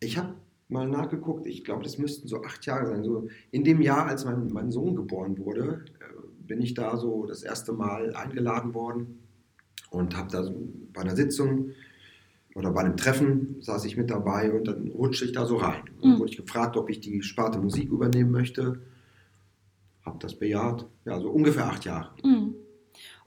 Ich 0.00 0.18
habe 0.18 0.34
mal 0.68 0.88
nachgeguckt, 0.88 1.46
ich 1.46 1.64
glaube, 1.64 1.82
das 1.82 1.98
müssten 1.98 2.28
so 2.28 2.42
acht 2.42 2.66
Jahre 2.66 2.86
sein. 2.86 3.02
So 3.02 3.28
in 3.50 3.64
dem 3.64 3.80
Jahr, 3.80 4.06
als 4.06 4.24
mein, 4.24 4.48
mein 4.52 4.70
Sohn 4.70 4.94
geboren 4.96 5.38
wurde, 5.38 5.84
äh, 6.00 6.46
bin 6.46 6.60
ich 6.60 6.74
da 6.74 6.96
so 6.96 7.26
das 7.26 7.42
erste 7.42 7.72
Mal 7.72 8.14
eingeladen 8.14 8.74
worden 8.74 9.18
und 9.90 10.16
habe 10.16 10.30
da 10.30 10.42
so 10.42 10.54
bei 10.92 11.02
einer 11.02 11.16
Sitzung 11.16 11.70
oder 12.54 12.72
bei 12.72 12.80
einem 12.80 12.96
Treffen 12.96 13.56
saß 13.60 13.84
ich 13.84 13.96
mit 13.96 14.10
dabei 14.10 14.52
und 14.52 14.66
dann 14.66 14.88
rutschte 14.88 15.24
ich 15.24 15.32
da 15.32 15.46
so 15.46 15.56
rein. 15.56 15.82
Dann 16.00 16.14
mhm. 16.14 16.18
wurde 16.18 16.30
ich 16.30 16.36
gefragt, 16.36 16.76
ob 16.76 16.90
ich 16.90 17.00
die 17.00 17.22
Sparte 17.22 17.58
Musik 17.58 17.90
übernehmen 17.90 18.30
möchte. 18.30 18.80
Habe 20.08 20.18
das 20.20 20.38
bejaht. 20.38 20.86
Ja, 21.04 21.20
so 21.20 21.30
ungefähr 21.30 21.66
acht 21.66 21.84
Jahre. 21.84 22.10
Mhm. 22.24 22.54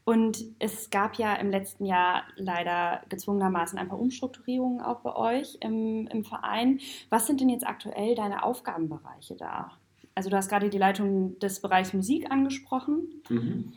Und 0.04 0.44
es 0.58 0.90
gab 0.90 1.16
ja 1.18 1.36
im 1.36 1.52
letzten 1.52 1.86
Jahr 1.86 2.24
leider 2.36 3.02
gezwungenermaßen 3.10 3.78
ein 3.78 3.88
paar 3.88 4.00
Umstrukturierungen 4.00 4.82
auch 4.82 5.02
bei 5.02 5.16
euch 5.16 5.58
im, 5.62 6.08
im 6.08 6.24
Verein. 6.24 6.80
Was 7.10 7.28
sind 7.28 7.40
denn 7.40 7.50
jetzt 7.50 7.68
aktuell 7.68 8.16
deine 8.16 8.44
Aufgabenbereiche 8.44 9.36
da? 9.36 9.72
Also 10.16 10.32
du 10.32 10.36
hast 10.36 10.50
gerade 10.50 10.70
die 10.70 10.80
Leitung 10.80 11.38
des 11.40 11.62
Bereichs 11.62 11.94
Musik 11.94 12.32
angesprochen. 12.32 13.22
Mhm. 13.30 13.74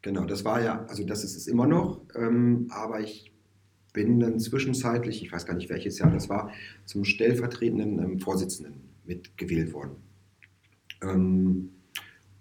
Genau, 0.00 0.24
das 0.24 0.46
war 0.46 0.62
ja, 0.62 0.86
also 0.88 1.04
das 1.04 1.24
ist 1.24 1.36
es 1.36 1.46
immer 1.46 1.66
noch, 1.66 2.00
ähm, 2.14 2.68
aber 2.70 3.00
ich 3.00 3.30
bin 3.92 4.18
dann 4.18 4.40
zwischenzeitlich, 4.40 5.22
ich 5.22 5.30
weiß 5.30 5.44
gar 5.44 5.54
nicht 5.54 5.68
welches 5.68 5.98
Jahr 5.98 6.10
das 6.10 6.30
war, 6.30 6.50
zum 6.86 7.04
stellvertretenden 7.04 7.98
ähm, 7.98 8.18
Vorsitzenden 8.18 8.80
mitgewählt 9.04 9.74
worden. 9.74 9.96
Ähm, 11.02 11.72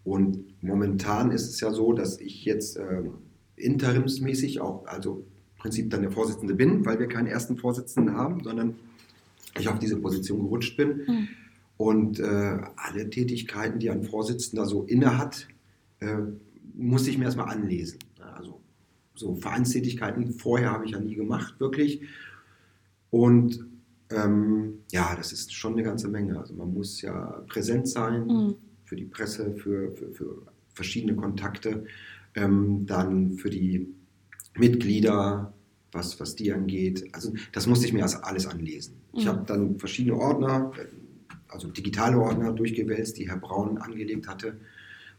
und 0.10 0.64
momentan 0.64 1.30
ist 1.30 1.48
es 1.48 1.60
ja 1.60 1.72
so, 1.72 1.94
dass 1.94 2.20
ich 2.20 2.44
jetzt 2.44 2.78
äh, 2.78 3.04
interimsmäßig 3.58 4.60
auch, 4.60 4.88
also 4.88 5.28
im 5.54 5.62
Prinzip 5.62 5.92
dann 5.92 6.02
der 6.02 6.10
Vorsitzende 6.10 6.56
bin, 6.56 6.84
weil 6.84 6.98
wir 6.98 7.08
keinen 7.08 7.28
ersten 7.28 7.58
Vorsitzenden 7.58 8.16
haben, 8.16 8.44
sondern 8.44 8.74
ich 9.60 9.70
auf 9.70 9.78
diese 9.78 9.98
Position 9.98 10.40
gerutscht 10.42 10.78
bin. 10.78 11.04
Mhm. 11.06 11.28
Und 11.78 12.20
äh, 12.20 12.58
alle 12.76 13.12
Tätigkeiten, 13.12 13.78
die 13.78 13.92
ein 13.92 14.02
Vorsitzender 14.02 14.66
so 14.66 14.82
inne 14.82 15.16
hat, 15.20 15.48
äh, 16.00 16.18
muss 16.74 17.06
ich 17.06 17.20
mir 17.20 17.26
erstmal 17.26 17.56
anlesen. 17.56 18.00
Also 18.36 18.60
so 19.14 19.36
Vereinstätigkeiten 19.36 20.34
vorher 20.34 20.72
habe 20.72 20.86
ich 20.86 20.92
ja 20.94 21.00
nie 21.00 21.14
gemacht, 21.14 21.60
wirklich. 21.60 22.02
Und 23.12 23.64
ähm, 24.10 24.80
ja, 24.92 25.16
das 25.16 25.32
ist 25.34 25.54
schon 25.54 25.74
eine 25.74 25.84
ganze 25.84 26.08
Menge. 26.08 26.40
Also 26.40 26.56
man 26.56 26.74
muss 26.74 27.00
ja 27.04 27.44
präsent 27.48 27.88
sein. 27.88 28.26
Mhm 28.26 28.56
für 28.90 28.96
die 28.96 29.06
Presse, 29.06 29.54
für, 29.54 29.96
für, 29.96 30.12
für 30.12 30.42
verschiedene 30.74 31.16
Kontakte, 31.16 31.86
ähm, 32.34 32.88
dann 32.88 33.38
für 33.38 33.52
die 33.52 33.88
Mitglieder, 34.56 35.54
was, 35.92 36.20
was 36.20 36.36
die 36.36 36.52
angeht. 36.52 37.08
Also 37.14 37.34
das 37.52 37.68
musste 37.68 37.86
ich 37.86 37.94
mir 37.94 38.04
alles 38.04 38.48
anlesen. 38.48 38.96
Mhm. 39.14 39.20
Ich 39.20 39.28
habe 39.28 39.44
dann 39.46 39.78
verschiedene 39.78 40.16
Ordner, 40.16 40.72
also 41.50 41.68
digitale 41.68 42.18
Ordner 42.18 42.52
durchgewälzt, 42.52 43.20
die 43.20 43.30
Herr 43.30 43.38
Braun 43.38 43.78
angelegt 43.78 44.28
hatte, 44.28 44.58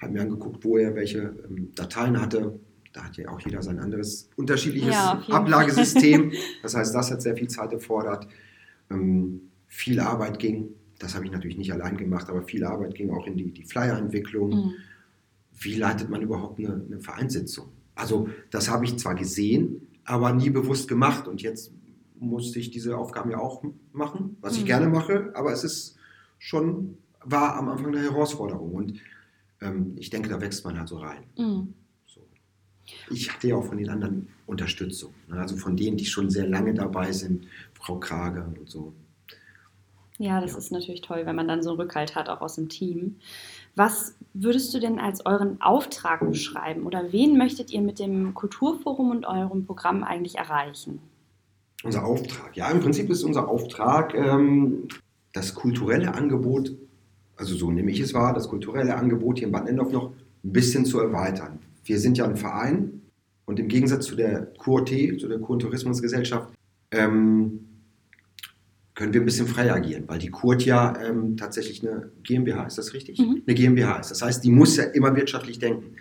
habe 0.00 0.15
mir 0.15 0.23
angeguckt, 0.23 0.65
wo 0.65 0.77
er 0.77 0.97
welche 0.97 1.33
ähm, 1.49 1.71
Dateien 1.77 2.21
hatte. 2.21 2.59
Da 2.93 3.05
hat 3.05 3.17
ja 3.19 3.29
auch 3.29 3.39
jeder 3.39 3.62
sein 3.62 3.79
anderes 3.79 4.31
unterschiedliches 4.35 4.95
ja, 4.95 5.23
Ablagesystem. 5.29 6.33
das 6.65 6.75
heißt, 6.75 6.93
das 6.93 7.12
hat 7.12 7.23
sehr 7.23 7.37
viel 7.37 7.47
Zeit 7.47 7.73
erfordert. 7.73 8.27
Ähm, 8.91 9.43
viel 9.69 10.00
Arbeit 10.00 10.41
ging. 10.41 10.71
Das 11.00 11.14
habe 11.14 11.25
ich 11.25 11.33
natürlich 11.33 11.57
nicht 11.57 11.73
allein 11.73 11.97
gemacht, 11.97 12.28
aber 12.28 12.42
viel 12.42 12.62
Arbeit 12.62 12.95
ging 12.95 13.11
auch 13.11 13.26
in 13.26 13.37
die, 13.37 13.50
die 13.50 13.64
Flyer-Entwicklung. 13.64 14.50
Mhm. 14.50 14.73
Wie 15.59 15.75
leitet 15.75 16.11
man 16.11 16.21
überhaupt 16.21 16.59
eine, 16.59 16.85
eine 16.87 17.00
Vereinssitzung? 17.00 17.69
Also 17.95 18.28
das 18.50 18.71
habe 18.71 18.85
ich 18.85 18.99
zwar 18.99 19.14
gesehen, 19.14 19.88
aber 20.04 20.33
nie 20.33 20.50
bewusst 20.50 20.88
gemacht. 20.88 21.26
Und 21.26 21.40
jetzt 21.40 21.73
musste 22.19 22.59
ich 22.59 22.71
diese 22.71 22.99
Aufgaben 22.99 23.30
ja 23.30 23.38
auch 23.38 23.64
machen, 23.92 24.37
was 24.42 24.57
ich 24.57 24.62
mhm. 24.62 24.66
gerne 24.66 24.88
mache, 24.88 25.33
aber 25.35 25.52
es 25.52 25.64
ist 25.64 25.97
schon, 26.38 26.99
war 27.25 27.57
am 27.57 27.71
Anfang 27.71 27.88
eine 27.88 28.02
Herausforderung. 28.02 28.73
Und 28.73 29.00
ähm, 29.62 29.95
ich 29.97 30.11
denke, 30.11 30.28
da 30.28 30.38
wächst 30.38 30.66
man 30.66 30.78
halt 30.78 30.88
so 30.88 30.99
rein. 30.99 31.25
Mhm. 31.38 31.73
So. 32.07 32.21
Ich 33.11 33.33
hatte 33.33 33.49
ja 33.49 33.57
auch 33.57 33.64
von 33.64 33.78
den 33.78 33.88
anderen 33.88 34.28
Unterstützung. 34.45 35.14
Ne? 35.28 35.38
Also 35.38 35.57
von 35.57 35.78
denen, 35.78 35.97
die 35.97 36.04
schon 36.04 36.28
sehr 36.28 36.47
lange 36.47 36.75
dabei 36.75 37.11
sind, 37.12 37.47
Frau 37.73 37.99
Krage 37.99 38.45
und 38.45 38.69
so. 38.69 38.92
Ja, 40.21 40.39
das 40.43 40.53
ja. 40.53 40.59
ist 40.59 40.71
natürlich 40.71 41.00
toll, 41.00 41.23
wenn 41.25 41.35
man 41.35 41.49
dann 41.49 41.62
so 41.62 41.71
einen 41.71 41.81
Rückhalt 41.81 42.15
hat, 42.15 42.29
auch 42.29 42.43
aus 42.43 42.57
dem 42.57 42.69
Team. 42.69 43.17
Was 43.75 44.17
würdest 44.35 44.75
du 44.75 44.79
denn 44.79 44.99
als 44.99 45.25
euren 45.25 45.62
Auftrag 45.62 46.21
beschreiben 46.29 46.85
oder 46.85 47.11
wen 47.11 47.39
möchtet 47.39 47.71
ihr 47.71 47.81
mit 47.81 47.99
dem 47.99 48.35
Kulturforum 48.35 49.11
und 49.12 49.25
eurem 49.25 49.65
Programm 49.65 50.05
eigentlich 50.05 50.37
erreichen? 50.37 51.00
Unser 51.85 52.05
Auftrag, 52.05 52.55
ja, 52.55 52.71
im 52.71 52.81
Prinzip 52.81 53.09
ist 53.09 53.23
unser 53.23 53.49
Auftrag, 53.49 54.15
ähm, 54.15 54.89
das 55.33 55.55
kulturelle 55.55 56.12
Angebot, 56.12 56.77
also 57.37 57.57
so 57.57 57.71
nehme 57.71 57.91
ich 57.91 58.00
es 58.00 58.12
wahr, 58.12 58.35
das 58.35 58.47
kulturelle 58.47 58.97
Angebot 58.97 59.39
hier 59.39 59.47
in 59.47 59.53
Bad 59.53 59.71
Endorf 59.71 59.91
noch 59.91 60.12
ein 60.45 60.53
bisschen 60.53 60.85
zu 60.85 61.00
erweitern. 61.00 61.61
Wir 61.83 61.99
sind 61.99 62.19
ja 62.19 62.27
ein 62.27 62.37
Verein 62.37 63.00
und 63.47 63.59
im 63.59 63.69
Gegensatz 63.69 64.05
zu 64.05 64.17
der 64.17 64.53
QOT, 64.59 64.91
zu 65.19 65.29
der 65.29 65.39
Kur- 65.39 65.55
und 65.55 65.61
Tourismusgesellschaft, 65.61 66.53
ähm, 66.91 67.70
können 69.00 69.14
wir 69.14 69.23
ein 69.23 69.25
bisschen 69.25 69.47
frei 69.47 69.73
agieren, 69.73 70.04
weil 70.09 70.19
die 70.19 70.28
Kurt 70.28 70.62
ja 70.66 70.95
ähm, 71.00 71.38
tatsächlich 71.38 71.83
eine 71.83 72.11
GmbH, 72.23 72.66
ist 72.66 72.76
das 72.76 72.92
richtig? 72.92 73.19
Mhm. 73.19 73.42
Eine 73.47 73.54
GmbH 73.54 73.99
ist. 73.99 74.11
Das 74.11 74.21
heißt, 74.21 74.45
die 74.45 74.50
muss 74.50 74.76
ja 74.76 74.85
immer 74.85 75.16
wirtschaftlich 75.16 75.59
denken. 75.59 75.97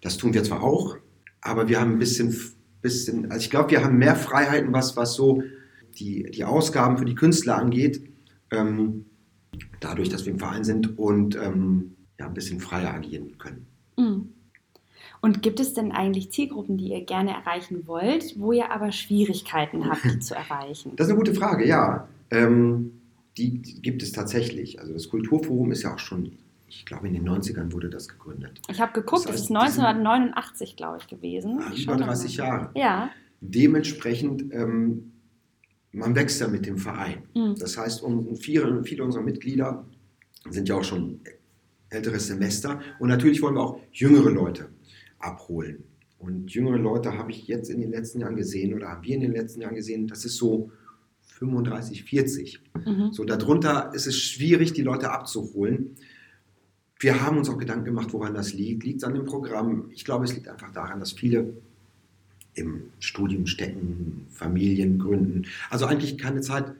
Das 0.00 0.16
tun 0.16 0.32
wir 0.32 0.42
zwar 0.42 0.62
auch, 0.62 0.96
aber 1.42 1.68
wir 1.68 1.78
haben 1.78 1.92
ein 1.92 1.98
bisschen, 1.98 2.34
bisschen 2.80 3.30
also 3.30 3.44
ich 3.44 3.50
glaube, 3.50 3.72
wir 3.72 3.84
haben 3.84 3.98
mehr 3.98 4.16
Freiheiten, 4.16 4.72
was, 4.72 4.96
was 4.96 5.12
so 5.12 5.42
die, 5.98 6.30
die 6.30 6.44
Ausgaben 6.44 6.96
für 6.96 7.04
die 7.04 7.14
Künstler 7.14 7.58
angeht, 7.58 8.08
ähm, 8.50 9.04
dadurch, 9.80 10.08
dass 10.08 10.24
wir 10.24 10.32
im 10.32 10.38
Verein 10.38 10.64
sind 10.64 10.98
und 10.98 11.36
ähm, 11.36 11.94
ja, 12.18 12.24
ein 12.24 12.32
bisschen 12.32 12.58
freier 12.58 12.94
agieren 12.94 13.36
können. 13.36 13.66
Mhm. 13.98 14.30
Und 15.20 15.42
gibt 15.42 15.60
es 15.60 15.74
denn 15.74 15.92
eigentlich 15.92 16.32
Zielgruppen, 16.32 16.78
die 16.78 16.88
ihr 16.88 17.04
gerne 17.04 17.32
erreichen 17.32 17.86
wollt, 17.86 18.40
wo 18.40 18.52
ihr 18.52 18.70
aber 18.70 18.92
Schwierigkeiten 18.92 19.90
habt, 19.90 20.04
die 20.04 20.20
zu 20.20 20.34
erreichen? 20.34 20.92
Das 20.96 21.06
ist 21.06 21.12
eine 21.12 21.18
gute 21.18 21.34
Frage, 21.34 21.68
ja. 21.68 22.08
Ähm, 22.30 23.00
die, 23.36 23.60
gibt 23.60 24.02
es 24.02 24.12
tatsächlich. 24.12 24.80
Also 24.80 24.92
das 24.92 25.08
Kulturforum 25.08 25.72
ist 25.72 25.82
ja 25.82 25.94
auch 25.94 25.98
schon, 25.98 26.32
ich 26.68 26.84
glaube 26.86 27.08
in 27.08 27.14
den 27.14 27.28
90ern 27.28 27.72
wurde 27.72 27.90
das 27.90 28.08
gegründet. 28.08 28.60
Ich 28.68 28.80
habe 28.80 28.92
geguckt, 28.92 29.24
das, 29.24 29.32
heißt, 29.32 29.50
das 29.50 29.50
ist 29.50 29.56
1989, 29.56 30.76
glaube 30.76 30.98
ich, 31.00 31.06
gewesen. 31.06 31.60
Ach, 31.62 31.76
über 31.76 31.96
30 31.96 32.36
Jahre. 32.36 32.70
Ja. 32.74 33.10
Dementsprechend, 33.40 34.52
ähm, 34.52 35.12
man 35.92 36.14
wächst 36.14 36.40
ja 36.40 36.48
mit 36.48 36.66
dem 36.66 36.76
Verein. 36.76 37.24
Mhm. 37.34 37.56
Das 37.58 37.76
heißt, 37.76 38.02
um, 38.02 38.36
viele, 38.36 38.84
viele 38.84 39.04
unserer 39.04 39.22
Mitglieder 39.22 39.84
sind 40.48 40.68
ja 40.68 40.76
auch 40.76 40.84
schon 40.84 41.20
älteres 41.88 42.28
Semester 42.28 42.80
und 43.00 43.08
natürlich 43.08 43.42
wollen 43.42 43.54
wir 43.54 43.62
auch 43.62 43.80
jüngere 43.92 44.30
Leute 44.30 44.68
abholen. 45.18 45.84
Und 46.18 46.52
jüngere 46.52 46.78
Leute 46.78 47.16
habe 47.16 47.30
ich 47.30 47.48
jetzt 47.48 47.70
in 47.70 47.80
den 47.80 47.90
letzten 47.90 48.20
Jahren 48.20 48.36
gesehen 48.36 48.74
oder 48.74 48.88
haben 48.88 49.02
wir 49.02 49.14
in 49.14 49.22
den 49.22 49.32
letzten 49.32 49.62
Jahren 49.62 49.74
gesehen, 49.74 50.06
das 50.06 50.24
ist 50.24 50.36
so 50.36 50.70
35, 51.40 52.04
40. 52.04 52.60
Mhm. 52.84 53.12
So 53.12 53.24
darunter 53.24 53.92
ist 53.94 54.06
es 54.06 54.16
schwierig, 54.16 54.72
die 54.74 54.82
Leute 54.82 55.10
abzuholen. 55.10 55.96
Wir 56.98 57.22
haben 57.22 57.38
uns 57.38 57.48
auch 57.48 57.56
Gedanken 57.56 57.86
gemacht, 57.86 58.12
woran 58.12 58.34
das 58.34 58.52
liegt. 58.52 58.84
Liegt 58.84 58.98
es 58.98 59.04
an 59.04 59.14
dem 59.14 59.24
Programm? 59.24 59.90
Ich 59.90 60.04
glaube, 60.04 60.26
es 60.26 60.34
liegt 60.34 60.48
einfach 60.48 60.70
daran, 60.70 61.00
dass 61.00 61.12
viele 61.12 61.54
im 62.54 62.82
Studium 62.98 63.46
stecken, 63.46 64.26
Familien 64.30 64.98
gründen, 64.98 65.46
also 65.70 65.86
eigentlich 65.86 66.18
keine 66.18 66.42
Zeit, 66.42 66.74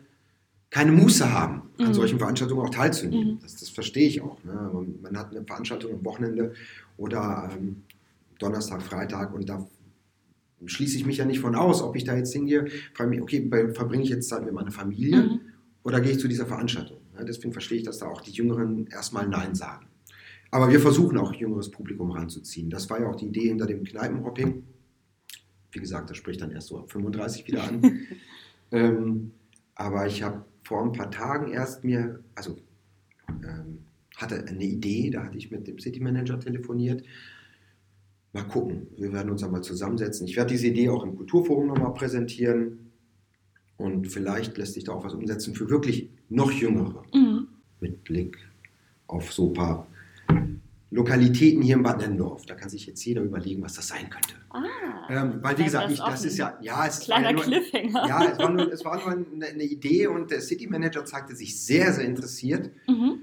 keine 0.69 0.93
Muße 0.93 1.33
haben, 1.33 1.63
an 1.79 1.89
mhm. 1.89 1.95
solchen 1.95 2.19
Veranstaltungen 2.19 2.67
auch 2.67 2.71
teilzunehmen. 2.71 3.35
Mhm. 3.35 3.39
Das, 3.41 3.57
das, 3.57 3.71
verstehe 3.71 4.07
ich 4.07 4.21
auch. 4.21 4.43
Ne? 4.45 4.53
Man, 4.53 4.95
man, 5.01 5.17
hat 5.17 5.31
eine 5.31 5.45
Veranstaltung 5.45 5.95
am 5.95 6.05
Wochenende 6.05 6.53
oder 6.99 7.51
ähm, 7.57 7.85
Donnerstag, 8.39 8.83
Freitag 8.83 9.33
und 9.33 9.49
da 9.49 9.67
schließe 10.67 10.97
ich 10.97 11.07
mich 11.07 11.19
ja 11.19 11.25
nicht 11.25 11.41
von 11.41 11.55
aus, 11.55 11.83
ob 11.83 11.97
ich 11.97 12.05
da 12.05 12.17
jetzt 12.17 12.33
hingehe, 12.33 12.67
frage 12.95 13.11
mich, 13.11 13.23
okay, 13.23 13.49
verbringe 13.73 14.03
ich 14.03 14.11
jetzt 14.11 14.29
Zeit 14.29 14.45
mit 14.45 14.53
meiner 14.53 14.71
Familie 14.71 15.23
mhm. 15.23 15.41
oder 15.83 16.01
gehe 16.01 16.13
ich 16.13 16.19
zu 16.19 16.29
dieser 16.29 16.47
Veranstaltung? 16.47 16.99
Ja, 17.17 17.25
deswegen 17.25 17.53
verstehe 17.53 17.79
ich, 17.79 17.85
dass 17.85 17.99
da 17.99 18.07
auch 18.07 18.21
die 18.21 18.33
Jüngeren 18.33 18.87
erstmal 18.87 19.29
Nein 19.29 19.55
sagen. 19.55 19.87
Aber 20.51 20.71
wir 20.71 20.81
versuchen 20.81 21.17
auch 21.19 21.33
jüngeres 21.33 21.71
Publikum 21.71 22.11
ranzuziehen. 22.11 22.71
Das 22.71 22.91
war 22.91 23.01
ja 23.01 23.09
auch 23.09 23.17
die 23.17 23.27
Idee 23.27 23.49
hinter 23.49 23.67
dem 23.67 23.85
Kneipenhopping. 23.85 24.65
Wie 25.73 25.79
gesagt, 25.79 26.11
das 26.11 26.17
spricht 26.17 26.41
dann 26.41 26.51
erst 26.51 26.69
so 26.69 26.79
ab 26.79 26.91
35 26.91 27.47
wieder 27.47 27.63
an. 27.63 28.01
ähm, 28.73 29.31
aber 29.77 30.07
ich 30.07 30.23
habe 30.23 30.45
vor 30.65 30.83
ein 30.83 30.93
paar 30.93 31.11
Tagen 31.11 31.53
erst 31.53 31.85
mir, 31.85 32.21
also 32.35 32.57
ähm, 33.29 33.79
hatte 34.17 34.45
eine 34.47 34.65
Idee, 34.65 35.11
da 35.11 35.25
hatte 35.25 35.39
ich 35.39 35.51
mit 35.51 35.67
dem 35.69 35.79
City 35.79 36.01
Manager 36.01 36.39
telefoniert. 36.39 37.05
Mal 38.33 38.45
gucken, 38.45 38.87
wir 38.97 39.13
werden 39.13 39.31
uns 39.31 39.43
einmal 39.43 39.63
zusammensetzen. 39.63 40.27
Ich 40.27 40.37
werde 40.37 40.53
diese 40.53 40.69
Idee 40.69 40.89
auch 40.89 41.03
im 41.03 41.17
Kulturforum 41.17 41.67
nochmal 41.67 41.95
präsentieren 41.95 42.93
und 43.77 44.07
vielleicht 44.09 44.57
lässt 44.57 44.75
sich 44.75 44.85
da 44.85 44.93
auch 44.93 45.05
was 45.05 45.15
umsetzen 45.15 45.55
für 45.55 45.69
wirklich 45.69 46.11
noch 46.29 46.53
Jüngere. 46.53 47.03
Mhm. 47.13 47.49
Mit 47.81 48.05
Blick 48.05 48.39
auf 49.09 49.33
so 49.33 49.49
ein 49.49 49.55
paar 49.55 49.87
Lokalitäten 50.91 51.63
hier 51.63 51.77
in 51.77 51.83
Bad 51.83 51.99
Nennendorf. 51.99 52.47
Da 52.47 52.55
kann 52.55 52.69
sich 52.69 52.87
jetzt 52.87 53.05
jeder 53.05 53.23
überlegen, 53.23 53.63
was 53.63 53.75
das 53.75 53.89
sein 53.89 54.11
könnte. 54.11 54.35
Ah, 54.51 54.65
ähm, 55.09 55.39
weil, 55.41 55.57
wie 55.59 55.65
gesagt, 55.65 55.85
das, 55.85 55.93
ich, 55.93 55.99
das 56.01 56.25
ist 56.25 56.39
ja, 56.39 56.59
ja, 56.61 56.87
es 56.87 57.01
kleiner 57.01 57.37
war 57.37 57.49
ja 57.49 57.61
nur. 57.61 58.09
Ja, 58.09 58.25
es 58.25 58.39
war, 58.39 58.51
nur, 58.51 58.73
es 58.73 58.85
war 58.85 58.97
nur 58.97 59.09
eine, 59.09 59.47
eine, 59.47 59.63
Idee 59.63 60.09
und 60.09 60.31
der 60.31 60.41
City 60.41 60.67
Manager 60.67 61.05
zeigte 61.05 61.37
sich 61.37 61.61
sehr, 61.61 61.93
sehr 61.93 62.05
interessiert. 62.05 62.71
Mhm. 62.89 63.21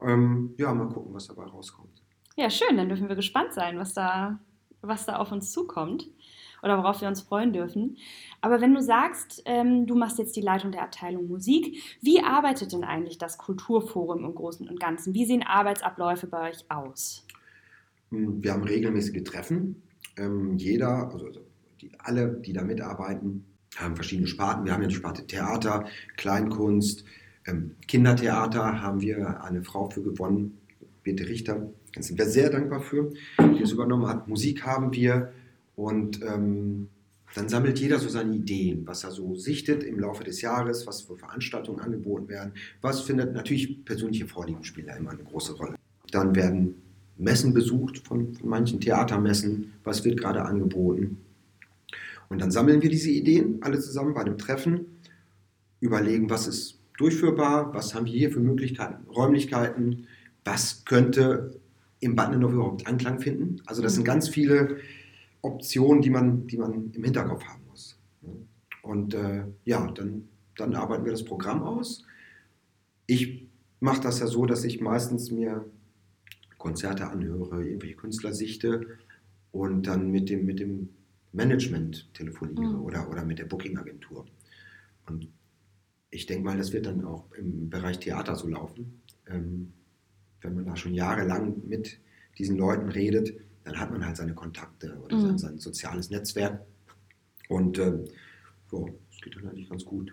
Ähm, 0.00 0.54
ja, 0.56 0.72
mal 0.72 0.88
gucken, 0.88 1.12
was 1.12 1.26
dabei 1.26 1.44
rauskommt. 1.44 2.00
Ja, 2.36 2.48
schön, 2.50 2.76
dann 2.76 2.88
dürfen 2.88 3.08
wir 3.08 3.16
gespannt 3.16 3.52
sein, 3.52 3.78
was 3.78 3.92
da, 3.92 4.38
was 4.80 5.06
da 5.06 5.16
auf 5.16 5.32
uns 5.32 5.52
zukommt 5.52 6.08
oder 6.62 6.78
worauf 6.78 7.00
wir 7.00 7.08
uns 7.08 7.22
freuen 7.22 7.52
dürfen. 7.52 7.96
Aber 8.40 8.60
wenn 8.60 8.74
du 8.74 8.82
sagst, 8.82 9.42
ähm, 9.46 9.86
du 9.86 9.94
machst 9.94 10.18
jetzt 10.18 10.36
die 10.36 10.40
Leitung 10.40 10.72
der 10.72 10.82
Abteilung 10.82 11.28
Musik, 11.28 11.82
wie 12.00 12.22
arbeitet 12.22 12.72
denn 12.72 12.84
eigentlich 12.84 13.18
das 13.18 13.38
Kulturforum 13.38 14.24
im 14.24 14.34
Großen 14.34 14.68
und 14.68 14.78
Ganzen? 14.78 15.14
Wie 15.14 15.26
sehen 15.26 15.42
Arbeitsabläufe 15.42 16.26
bei 16.26 16.50
euch 16.50 16.64
aus? 16.70 17.26
Hm, 18.10 18.42
wir 18.42 18.52
haben 18.52 18.64
regelmäßige 18.64 19.22
Treffen. 19.24 19.82
Ähm, 20.16 20.56
jeder, 20.56 21.10
also, 21.12 21.26
also 21.26 21.40
die, 21.80 21.90
alle, 21.98 22.40
die 22.40 22.52
da 22.52 22.62
mitarbeiten, 22.62 23.46
haben 23.76 23.94
verschiedene 23.94 24.26
Sparten. 24.26 24.64
Wir 24.64 24.72
haben 24.72 24.82
ja 24.82 24.88
die 24.88 24.94
Sparte 24.94 25.26
Theater, 25.26 25.86
Kleinkunst, 26.16 27.04
ähm, 27.46 27.76
Kindertheater 27.86 28.82
haben 28.82 29.00
wir 29.00 29.42
eine 29.42 29.62
Frau 29.62 29.88
für 29.88 30.02
gewonnen, 30.02 30.59
Birte 31.02 31.28
Richter. 31.28 31.70
Da 31.94 32.02
sind 32.02 32.18
wir 32.18 32.26
sehr 32.26 32.50
dankbar 32.50 32.80
für, 32.80 33.12
die 33.38 33.62
es 33.62 33.72
übernommen 33.72 34.06
hat. 34.06 34.28
Musik 34.28 34.64
haben 34.64 34.92
wir 34.92 35.32
und 35.76 36.20
ähm, 36.22 36.88
dann 37.34 37.48
sammelt 37.48 37.78
jeder 37.78 37.98
so 37.98 38.08
seine 38.08 38.34
Ideen, 38.34 38.86
was 38.86 39.04
er 39.04 39.12
so 39.12 39.36
sichtet 39.36 39.84
im 39.84 40.00
Laufe 40.00 40.24
des 40.24 40.40
Jahres, 40.40 40.86
was 40.86 41.02
für 41.02 41.16
Veranstaltungen 41.16 41.80
angeboten 41.80 42.28
werden. 42.28 42.52
Was 42.80 43.02
findet 43.02 43.34
natürlich 43.34 43.84
persönliche 43.84 44.26
Vorlieben 44.26 44.64
spielen 44.64 44.88
da 44.88 44.96
immer 44.96 45.10
eine 45.10 45.22
große 45.22 45.54
Rolle. 45.54 45.76
Dann 46.10 46.34
werden 46.34 46.74
Messen 47.16 47.54
besucht 47.54 47.98
von, 47.98 48.34
von 48.34 48.48
manchen 48.48 48.80
Theatermessen, 48.80 49.74
was 49.84 50.04
wird 50.04 50.18
gerade 50.18 50.42
angeboten. 50.42 51.18
Und 52.28 52.40
dann 52.40 52.50
sammeln 52.50 52.82
wir 52.82 52.90
diese 52.90 53.10
Ideen 53.10 53.62
alle 53.62 53.78
zusammen 53.78 54.14
bei 54.14 54.22
einem 54.22 54.38
Treffen, 54.38 54.86
überlegen, 55.80 56.30
was 56.30 56.46
ist 56.46 56.78
durchführbar, 56.96 57.72
was 57.74 57.94
haben 57.94 58.06
wir 58.06 58.12
hier 58.12 58.30
für 58.30 58.40
Möglichkeiten, 58.40 59.08
Räumlichkeiten, 59.08 60.06
was 60.50 60.84
könnte 60.84 61.60
im 62.00 62.16
Bad 62.16 62.34
überhaupt 62.34 62.86
Anklang 62.88 63.20
finden. 63.20 63.62
Also 63.66 63.82
das 63.82 63.94
sind 63.94 64.04
ganz 64.04 64.28
viele 64.28 64.78
Optionen, 65.42 66.02
die 66.02 66.10
man, 66.10 66.48
die 66.48 66.56
man 66.56 66.92
im 66.92 67.04
Hinterkopf 67.04 67.44
haben 67.44 67.62
muss. 67.68 67.96
Und 68.82 69.14
äh, 69.14 69.44
ja, 69.64 69.86
dann, 69.92 70.28
dann 70.56 70.74
arbeiten 70.74 71.04
wir 71.04 71.12
das 71.12 71.24
Programm 71.24 71.62
aus. 71.62 72.04
Ich 73.06 73.46
mache 73.78 74.00
das 74.00 74.18
ja 74.18 74.26
so, 74.26 74.44
dass 74.44 74.64
ich 74.64 74.80
meistens 74.80 75.30
mir 75.30 75.64
Konzerte 76.58 77.06
anhöre, 77.08 77.64
irgendwelche 77.64 77.96
Künstler 77.96 78.34
sichte 78.34 78.86
und 79.52 79.86
dann 79.86 80.10
mit 80.10 80.28
dem, 80.30 80.46
mit 80.46 80.58
dem 80.58 80.88
Management 81.32 82.12
telefoniere 82.12 82.72
mhm. 82.72 82.82
oder, 82.82 83.08
oder 83.08 83.24
mit 83.24 83.38
der 83.38 83.44
Booking-Agentur. 83.44 84.26
Und 85.06 85.28
ich 86.10 86.26
denke 86.26 86.44
mal, 86.44 86.58
das 86.58 86.72
wird 86.72 86.86
dann 86.86 87.04
auch 87.04 87.30
im 87.38 87.70
Bereich 87.70 88.00
Theater 88.00 88.34
so 88.34 88.48
laufen. 88.48 89.00
Ähm, 89.28 89.72
wenn 90.42 90.54
man 90.54 90.64
da 90.64 90.76
schon 90.76 90.94
jahrelang 90.94 91.62
mit 91.66 91.98
diesen 92.38 92.56
Leuten 92.56 92.88
redet, 92.88 93.34
dann 93.64 93.78
hat 93.78 93.90
man 93.90 94.04
halt 94.04 94.16
seine 94.16 94.34
Kontakte 94.34 94.96
oder 95.04 95.16
mhm. 95.16 95.22
sein, 95.22 95.38
sein, 95.38 95.58
soziales 95.58 96.10
Netzwerk. 96.10 96.60
Und 97.48 97.78
ähm, 97.78 98.04
so, 98.70 98.88
das 99.10 99.20
geht 99.20 99.36
dann 99.36 99.48
eigentlich 99.48 99.68
ganz 99.68 99.84
gut. 99.84 100.12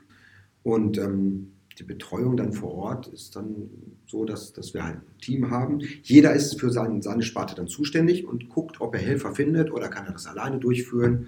Und 0.63 0.97
ähm, 0.97 1.53
die 1.79 1.83
Betreuung 1.83 2.35
dann 2.35 2.53
vor 2.53 2.73
Ort 2.73 3.07
ist 3.07 3.35
dann 3.35 3.69
so, 4.07 4.25
dass, 4.25 4.51
dass 4.51 4.73
wir 4.73 4.83
halt 4.83 4.97
ein 4.97 5.17
Team 5.21 5.51
haben. 5.51 5.81
Jeder 6.03 6.33
ist 6.33 6.59
für 6.59 6.71
sein, 6.71 7.01
seine 7.01 7.21
Sparte 7.21 7.55
dann 7.55 7.67
zuständig 7.67 8.25
und 8.27 8.49
guckt, 8.49 8.81
ob 8.81 8.95
er 8.95 9.01
Helfer 9.01 9.33
findet 9.35 9.71
oder 9.71 9.87
kann 9.87 10.07
er 10.07 10.13
das 10.13 10.25
alleine 10.25 10.57
durchführen. 10.57 11.27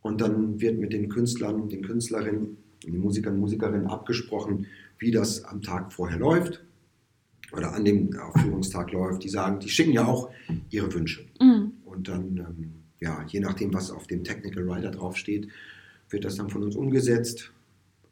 Und 0.00 0.20
dann 0.20 0.60
wird 0.60 0.78
mit 0.78 0.92
den 0.92 1.08
Künstlern, 1.08 1.68
den 1.68 1.82
Künstlerinnen, 1.82 2.56
den 2.84 2.98
Musikern 2.98 3.38
Musikerinnen 3.38 3.86
abgesprochen, 3.86 4.66
wie 4.98 5.12
das 5.12 5.44
am 5.44 5.62
Tag 5.62 5.92
vorher 5.92 6.18
läuft 6.18 6.64
oder 7.52 7.74
an 7.74 7.84
dem 7.84 8.16
Aufführungstag 8.18 8.92
läuft. 8.92 9.24
Die 9.24 9.28
sagen, 9.28 9.60
die 9.60 9.68
schicken 9.68 9.92
ja 9.92 10.06
auch 10.06 10.30
ihre 10.70 10.92
Wünsche. 10.92 11.24
Mhm. 11.40 11.72
Und 11.84 12.08
dann, 12.08 12.36
ähm, 12.38 12.72
ja, 13.00 13.24
je 13.28 13.40
nachdem, 13.40 13.74
was 13.74 13.90
auf 13.90 14.06
dem 14.06 14.24
Technical 14.24 14.70
Rider 14.70 14.90
draufsteht, 14.90 15.48
wird 16.10 16.24
das 16.24 16.36
dann 16.36 16.50
von 16.50 16.62
uns 16.62 16.76
umgesetzt. 16.76 17.52